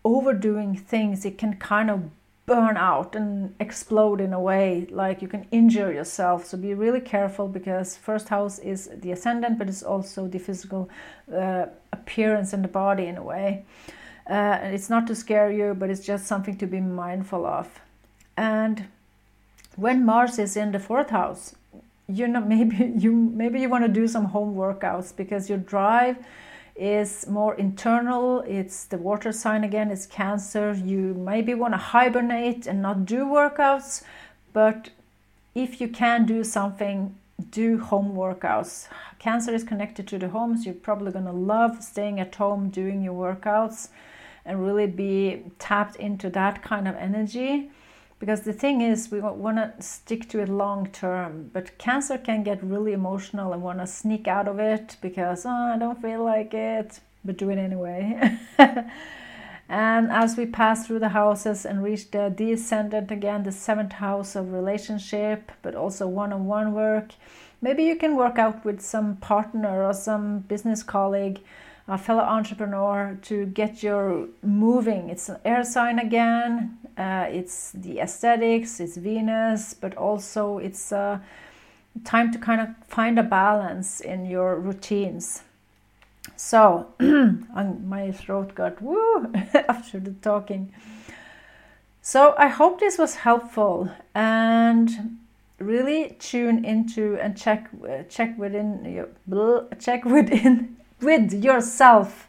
overdoing 0.06 0.78
things, 0.78 1.26
it 1.26 1.38
can 1.38 1.56
kind 1.56 1.90
of 1.90 2.04
burn 2.46 2.78
out 2.78 3.16
and 3.16 3.56
explode 3.60 4.22
in 4.22 4.32
a 4.32 4.40
way 4.40 4.88
like 4.92 5.22
you 5.22 5.28
can 5.28 5.48
injure 5.52 5.92
yourself. 5.92 6.46
So 6.46 6.58
be 6.58 6.74
really 6.74 7.02
careful 7.02 7.48
because 7.48 7.98
first 7.98 8.30
house 8.30 8.60
is 8.60 8.90
the 8.94 9.12
ascendant 9.12 9.58
but 9.58 9.68
it's 9.68 9.84
also 9.84 10.28
the 10.28 10.40
physical 10.40 10.90
uh, 11.34 11.66
appearance 11.92 12.54
and 12.54 12.64
the 12.64 12.68
body 12.68 13.06
in 13.06 13.18
a 13.18 13.24
way. 13.24 13.66
Uh, 14.30 14.34
and 14.34 14.76
it's 14.76 14.90
not 14.90 15.08
to 15.08 15.16
scare 15.16 15.52
you 15.52 15.74
but 15.74 15.90
it's 15.90 16.06
just 16.06 16.28
something 16.28 16.58
to 16.58 16.68
be 16.68 16.80
mindful 16.80 17.46
of. 17.46 17.80
And 18.38 18.86
when 19.76 20.06
mars 20.06 20.38
is 20.38 20.56
in 20.56 20.72
the 20.72 20.80
fourth 20.80 21.10
house 21.10 21.56
you 22.08 22.28
know 22.28 22.42
maybe 22.56 22.94
you 22.98 23.12
maybe 23.12 23.60
you 23.60 23.70
want 23.70 23.84
to 23.84 23.92
do 23.92 24.08
some 24.08 24.26
home 24.26 24.56
workouts 24.56 25.16
because 25.16 25.50
your 25.50 25.58
drive 25.58 26.18
is 26.76 27.28
more 27.28 27.56
internal. 27.56 28.42
It's 28.42 28.86
the 28.86 28.98
water 28.98 29.32
sign 29.32 29.64
again, 29.64 29.92
it's 29.92 30.06
Cancer. 30.06 30.74
You 30.74 31.14
maybe 31.14 31.54
want 31.54 31.74
to 31.74 31.78
hibernate 31.78 32.68
and 32.68 32.82
not 32.82 33.06
do 33.06 33.26
workouts, 33.26 34.04
but 34.54 34.90
if 35.54 35.80
you 35.80 35.88
can 35.88 36.26
do 36.26 36.44
something, 36.44 37.16
do 37.50 37.80
home 37.80 38.14
workouts. 38.14 38.88
Cancer 39.20 39.54
is 39.54 39.64
connected 39.64 40.08
to 40.08 40.18
the 40.18 40.30
homes. 40.30 40.66
You're 40.66 40.76
probably 40.76 41.12
going 41.12 41.26
to 41.26 41.32
love 41.32 41.84
staying 41.84 42.20
at 42.20 42.36
home 42.36 42.70
doing 42.70 43.02
your 43.02 43.14
workouts 43.14 43.90
and 44.46 44.66
really 44.66 44.88
be 44.88 45.44
tapped 45.60 45.96
into 45.96 46.30
that 46.30 46.62
kind 46.62 46.88
of 46.88 46.96
energy 46.96 47.72
because 48.20 48.42
the 48.42 48.54
thing 48.54 48.82
is 48.82 49.12
we 49.12 49.20
want 49.20 49.58
to 49.58 49.74
stick 49.82 50.30
to 50.30 50.40
it 50.40 50.50
long 50.50 50.88
term 50.92 51.50
but 51.54 51.78
cancer 51.78 52.18
can 52.18 52.44
get 52.44 52.64
really 52.64 52.94
emotional 52.94 53.54
and 53.54 53.62
want 53.62 53.80
to 53.80 53.88
sneak 53.88 54.28
out 54.28 54.48
of 54.48 54.60
it 54.60 54.98
because 55.02 55.46
oh, 55.46 55.50
i 55.50 55.78
don't 55.78 56.02
feel 56.02 56.24
like 56.24 56.54
it 56.54 57.00
but 57.24 57.38
do 57.38 57.50
it 57.50 57.58
anyway 57.58 58.38
and 59.70 60.12
as 60.12 60.38
we 60.38 60.46
pass 60.46 60.86
through 60.86 61.00
the 61.00 61.10
houses 61.10 61.66
and 61.66 61.84
reach 61.84 62.12
the 62.12 62.34
descendant 62.36 63.12
again 63.12 63.44
the 63.44 63.52
seventh 63.52 63.94
house 63.94 64.36
of 64.36 64.54
relationship 64.54 65.52
but 65.62 65.76
also 65.76 66.08
one-on-one 66.08 66.74
work 66.74 67.12
maybe 67.62 67.84
you 67.84 67.96
can 67.96 68.16
work 68.16 68.38
out 68.38 68.64
with 68.64 68.80
some 68.80 69.18
partner 69.18 69.84
or 69.84 69.94
some 69.94 70.40
business 70.40 70.84
colleague 70.84 71.40
a 71.88 71.98
fellow 71.98 72.24
entrepreneur 72.24 73.18
to 73.22 73.46
get 73.46 73.84
your 73.84 74.28
moving. 74.42 75.10
It's 75.10 75.30
an 75.30 75.38
air 75.46 75.64
sign 75.64 76.00
again. 76.00 76.78
Uh, 76.98 77.28
it's 77.30 77.72
the 77.72 78.00
aesthetics. 78.00 78.80
It's 78.80 78.98
Venus, 78.98 79.74
but 79.74 79.96
also 79.96 80.60
it's 80.60 80.92
uh, 80.92 81.20
time 82.04 82.32
to 82.32 82.38
kind 82.40 82.62
of 82.62 82.70
find 82.88 83.20
a 83.20 83.24
balance 83.24 84.00
in 84.00 84.26
your 84.26 84.60
routines. 84.60 85.44
So 86.36 86.88
my 87.00 88.12
throat 88.12 88.56
got 88.56 88.82
woo 88.82 89.32
after 89.70 90.00
the 90.00 90.12
talking. 90.12 90.74
So 92.02 92.36
I 92.38 92.48
hope 92.48 92.80
this 92.80 92.98
was 92.98 93.16
helpful 93.16 93.90
and 94.14 95.18
really 95.60 96.16
tune 96.20 96.66
into 96.66 97.18
and 97.22 97.38
check 97.38 97.70
check 98.10 98.38
within 98.38 98.86
your 98.86 99.66
check 99.80 100.06
within 100.18 100.76
with 101.02 101.34
yourself 101.34 102.28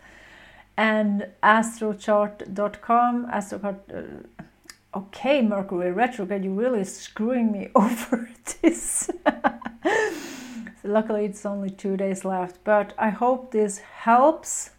and 0.77 1.27
astrochart.com 1.43 3.27
astrochart 3.27 3.79
uh, 3.93 4.45
okay 4.97 5.43
mercury 5.43 5.93
retrograde 5.93 6.45
you're 6.45 6.55
really 6.55 6.85
screwing 6.85 7.53
me 7.53 7.69
over 7.75 8.31
this. 8.63 9.11
So 10.83 10.89
luckily 10.89 11.27
it's 11.27 11.45
only 11.45 11.71
two 11.71 11.97
days 11.97 12.25
left 12.25 12.57
but 12.65 12.93
i 12.99 13.11
hope 13.11 13.51
this 13.51 13.79
helps 13.79 14.71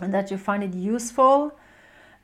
and 0.00 0.12
that 0.14 0.30
you 0.30 0.38
find 0.38 0.62
it 0.62 0.74
useful 0.74 1.52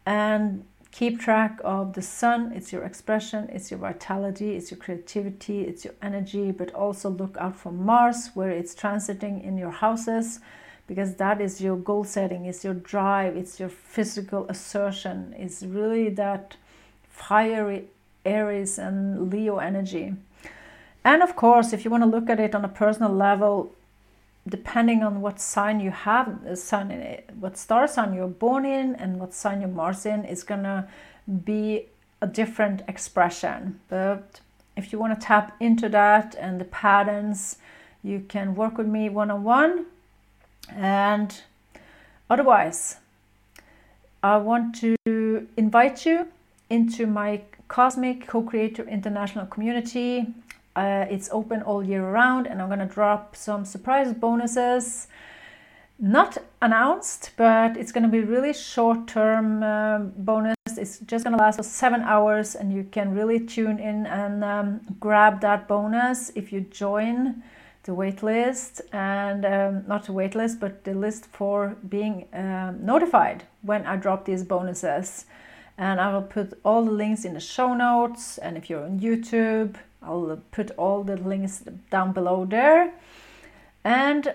and 0.07 0.65
keep 0.91 1.19
track 1.19 1.59
of 1.65 1.95
the 1.95 2.03
sun. 2.03 2.53
It's 2.55 2.73
your 2.73 2.85
expression 2.85 3.49
it's 3.53 3.71
your 3.71 3.81
vitality 3.81 4.57
it's 4.57 4.71
your 4.71 4.79
creativity 4.79 5.63
it's 5.63 5.85
your 5.85 5.95
energy 6.03 6.51
but 6.51 6.73
also 6.75 7.11
look 7.11 7.37
out 7.39 7.57
for 7.57 7.73
mars 7.73 8.31
where 8.35 8.51
it's 8.51 8.75
transiting 8.75 9.43
in 9.43 9.57
your 9.59 9.71
houses 9.71 10.41
because 10.87 11.15
that 11.15 11.41
is 11.41 11.61
your 11.61 11.77
goal 11.77 12.05
setting, 12.05 12.45
it's 12.47 12.65
your 12.65 12.75
drive, 12.75 13.37
it's 13.37 13.59
your 13.59 13.69
physical 13.69 14.47
assertion, 14.49 15.35
it's 15.39 15.63
really 15.63 16.09
that 16.11 16.57
fiery 17.13 17.85
Aries 18.25 18.79
and 18.79 19.31
Leo 19.31 19.59
energy. 19.59 20.15
And 21.05 21.23
of 21.23 21.37
course, 21.37 21.73
if 21.73 21.85
you 21.85 21.91
want 21.91 22.03
to 22.03 22.09
look 22.09 22.29
at 22.29 22.41
it 22.41 22.55
on 22.55 22.65
a 22.65 22.69
personal 22.69 23.13
level, 23.13 23.73
depending 24.49 25.03
on 25.03 25.21
what 25.21 25.41
sign 25.41 25.81
you 25.81 25.91
have, 25.91 26.45
the 26.45 26.57
sun 26.57 26.91
in 26.91 27.01
it, 27.01 27.31
what 27.39 27.57
star 27.57 27.87
sign 27.87 28.15
you're 28.15 28.29
born 28.29 28.65
in, 28.65 28.95
and 28.97 29.21
what 29.21 29.35
sign 29.35 29.61
your 29.61 29.71
Mars 29.71 30.07
in, 30.07 30.25
is 30.25 30.43
gonna 30.43 30.89
be 31.45 31.87
a 32.21 32.27
different 32.27 32.83
expression. 32.89 33.81
But 33.89 34.41
if 34.77 34.93
you 34.93 34.99
want 34.99 35.19
to 35.19 35.27
tap 35.27 35.57
into 35.61 35.89
that 35.91 36.35
and 36.39 36.61
the 36.61 36.65
patterns, 36.65 37.59
you 38.03 38.25
can 38.29 38.55
work 38.55 38.79
with 38.79 38.87
me 38.87 39.09
one 39.09 39.31
on 39.31 39.45
one 39.45 39.87
and 40.71 41.43
otherwise, 42.31 42.97
I 44.23 44.37
want 44.37 44.77
to 44.77 44.97
invite 45.57 46.07
you 46.07 46.29
into 46.73 47.07
my 47.07 47.43
Cosmic 47.69 48.27
Co 48.27 48.43
Creator 48.43 48.89
International 48.89 49.47
Community. 49.47 50.27
Uh, 50.75 51.05
it's 51.11 51.29
open 51.31 51.63
all 51.63 51.85
year 51.85 52.05
round, 52.11 52.47
and 52.47 52.63
I'm 52.63 52.69
gonna 52.71 52.87
drop 52.87 53.37
some 53.37 53.65
surprise 53.65 54.13
bonuses. 54.15 55.07
Not 55.99 56.39
announced, 56.63 57.33
but 57.37 57.77
it's 57.77 57.93
gonna 57.93 58.09
be 58.09 58.21
really 58.21 58.55
short 58.55 59.07
term 59.07 59.63
uh, 59.63 59.99
bonus. 59.99 60.57
It's 60.77 60.99
just 61.01 61.25
gonna 61.25 61.37
last 61.37 61.57
for 61.57 61.63
seven 61.63 62.01
hours, 62.01 62.55
and 62.55 62.73
you 62.73 62.85
can 62.85 63.15
really 63.15 63.39
tune 63.39 63.79
in 63.79 64.07
and 64.07 64.43
um, 64.43 64.81
grab 64.99 65.43
that 65.43 65.69
bonus 65.69 66.33
if 66.35 66.53
you 66.53 66.63
join 66.63 67.43
the 67.85 67.93
waitlist 67.93 68.81
and 68.93 69.45
um, 69.45 69.85
not 69.87 70.07
the 70.07 70.13
waitlist, 70.13 70.59
but 70.59 70.85
the 70.85 70.95
list 70.95 71.27
for 71.27 71.77
being 71.89 72.27
um, 72.33 72.79
notified 72.85 73.43
when 73.63 73.85
i 73.87 73.97
drop 73.97 74.25
these 74.25 74.45
bonuses 74.45 75.25
and 75.83 76.01
i 76.01 76.13
will 76.13 76.29
put 76.37 76.49
all 76.65 76.85
the 76.85 76.93
links 76.93 77.25
in 77.25 77.35
the 77.35 77.41
show 77.41 77.75
notes. 77.75 78.39
And 78.39 78.57
if 78.57 78.71
you're 78.71 78.85
on 78.85 79.01
youtube 79.01 79.75
i'll 80.03 80.41
put 80.53 80.71
all 80.83 81.03
the 81.03 81.17
links 81.17 81.65
down 81.91 82.13
below 82.13 82.45
there. 82.45 82.93
And 83.85 84.35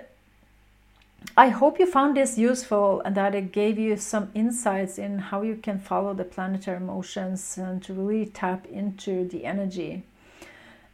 I 1.37 1.49
hope 1.49 1.79
you 1.79 1.85
found 1.85 2.17
this 2.17 2.37
useful 2.37 3.01
and 3.05 3.15
that 3.15 3.33
it 3.33 3.51
gave 3.51 3.77
you 3.79 3.95
some 3.97 4.29
insights 4.33 4.97
in 4.97 5.19
how 5.19 5.41
you 5.41 5.55
can 5.55 5.79
follow 5.79 6.13
the 6.13 6.23
planetary 6.23 6.79
motions 6.79 7.57
and 7.57 7.81
to 7.83 7.93
really 7.93 8.25
tap 8.25 8.65
into 8.67 9.27
the 9.27 9.45
energy. 9.45 10.03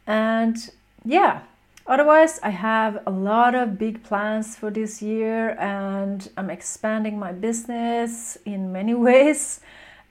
And 0.06 0.56
yeah, 1.04 1.42
Otherwise, 1.86 2.40
I 2.42 2.48
have 2.48 3.02
a 3.06 3.10
lot 3.10 3.54
of 3.54 3.78
big 3.78 4.02
plans 4.04 4.56
for 4.56 4.70
this 4.70 5.02
year 5.02 5.50
and 5.60 6.30
I'm 6.34 6.48
expanding 6.48 7.18
my 7.18 7.32
business 7.32 8.38
in 8.46 8.72
many 8.72 8.94
ways 9.08 9.60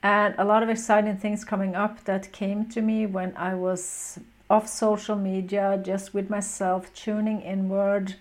and 0.04 0.36
a 0.38 0.46
lot 0.46 0.62
of 0.62 0.70
exciting 0.70 1.18
things 1.18 1.44
coming 1.44 1.76
up 1.76 2.04
that 2.04 2.32
came 2.32 2.68
to 2.68 2.82
me 2.82 3.08
when 3.08 3.36
I 3.36 3.56
was 3.56 4.20
off 4.50 4.68
social 4.68 5.16
media, 5.16 5.82
just 5.84 6.14
with 6.14 6.30
myself, 6.30 6.94
tuning 6.94 7.42
inward. 7.42 8.16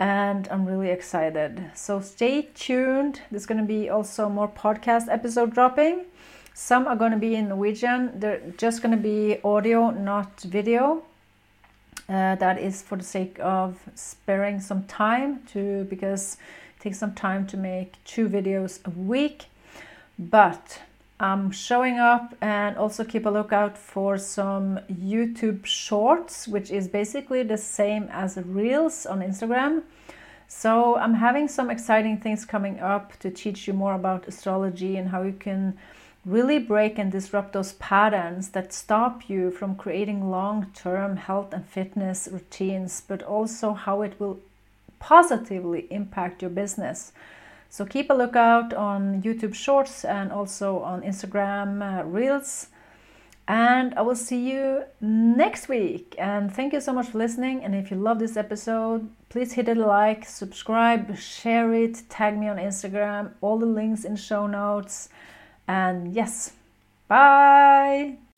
And 0.00 0.48
I'm 0.50 0.64
really 0.64 0.88
excited. 0.88 1.70
So 1.74 2.00
stay 2.00 2.48
tuned. 2.54 3.20
There's 3.30 3.46
going 3.46 3.60
to 3.60 3.66
be 3.66 3.88
also 3.88 4.28
more 4.28 4.48
podcast 4.48 5.08
episode 5.08 5.52
dropping. 5.52 6.06
Some 6.54 6.88
are 6.88 6.96
going 6.96 7.12
to 7.12 7.18
be 7.18 7.36
in 7.36 7.50
Norwegian. 7.50 8.18
They're 8.18 8.40
just 8.56 8.82
going 8.82 8.96
to 8.96 9.02
be 9.02 9.38
audio, 9.44 9.90
not 9.90 10.40
video 10.40 11.04
uh, 12.10 12.34
that 12.34 12.58
is 12.58 12.82
for 12.82 12.96
the 12.96 13.04
sake 13.04 13.38
of 13.40 13.78
sparing 13.94 14.60
some 14.60 14.82
time 14.84 15.40
to 15.52 15.84
because 15.84 16.36
it 16.76 16.82
takes 16.82 16.98
some 16.98 17.14
time 17.14 17.46
to 17.46 17.56
make 17.56 18.02
two 18.04 18.28
videos 18.28 18.84
a 18.84 18.90
week 18.90 19.46
but 20.18 20.80
I'm 21.20 21.50
showing 21.50 21.98
up 21.98 22.34
and 22.40 22.76
also 22.76 23.04
keep 23.04 23.26
a 23.26 23.30
lookout 23.30 23.76
for 23.78 24.18
some 24.18 24.80
YouTube 24.90 25.66
shorts 25.66 26.48
which 26.48 26.70
is 26.70 26.88
basically 26.88 27.42
the 27.42 27.58
same 27.58 28.08
as 28.10 28.36
reels 28.38 29.06
on 29.06 29.20
Instagram 29.20 29.82
so 30.52 30.96
I'm 30.96 31.14
having 31.14 31.46
some 31.46 31.70
exciting 31.70 32.18
things 32.18 32.44
coming 32.44 32.80
up 32.80 33.16
to 33.20 33.30
teach 33.30 33.68
you 33.68 33.72
more 33.72 33.94
about 33.94 34.26
astrology 34.26 34.96
and 34.96 35.10
how 35.10 35.22
you 35.22 35.32
can 35.32 35.78
really 36.26 36.58
break 36.58 36.98
and 36.98 37.10
disrupt 37.10 37.52
those 37.52 37.74
patterns 37.74 38.48
that 38.50 38.72
stop 38.72 39.30
you 39.30 39.52
from 39.52 39.76
creating 39.76 40.28
long 40.28 40.66
term 40.74 41.16
health 41.16 41.52
and 41.52 41.64
fitness 41.64 42.28
routines, 42.30 43.00
but 43.06 43.22
also 43.22 43.74
how 43.74 44.02
it 44.02 44.18
will 44.18 44.40
positively 44.98 45.86
impact 45.90 46.42
your 46.42 46.50
business. 46.50 47.12
So 47.70 47.86
keep 47.86 48.10
a 48.10 48.14
lookout 48.14 48.74
on 48.74 49.22
YouTube 49.22 49.54
Shorts 49.54 50.04
and 50.04 50.32
also 50.32 50.80
on 50.80 51.02
Instagram 51.02 51.80
uh, 51.80 52.04
Reels. 52.04 52.66
And 53.46 53.94
I 53.94 54.02
will 54.02 54.16
see 54.16 54.50
you 54.50 54.84
next 55.00 55.68
week. 55.68 56.14
And 56.18 56.52
thank 56.52 56.72
you 56.72 56.80
so 56.80 56.92
much 56.92 57.08
for 57.08 57.18
listening. 57.18 57.64
And 57.64 57.74
if 57.74 57.90
you 57.90 57.96
love 57.96 58.18
this 58.18 58.36
episode, 58.36 59.08
please 59.28 59.52
hit 59.52 59.68
a 59.68 59.74
like, 59.74 60.24
subscribe, 60.24 61.16
share 61.16 61.72
it, 61.72 62.02
tag 62.08 62.38
me 62.38 62.48
on 62.48 62.58
Instagram, 62.58 63.32
all 63.40 63.58
the 63.58 63.66
links 63.66 64.04
in 64.04 64.16
show 64.16 64.46
notes. 64.46 65.08
And 65.66 66.12
yes, 66.12 66.52
bye. 67.08 68.29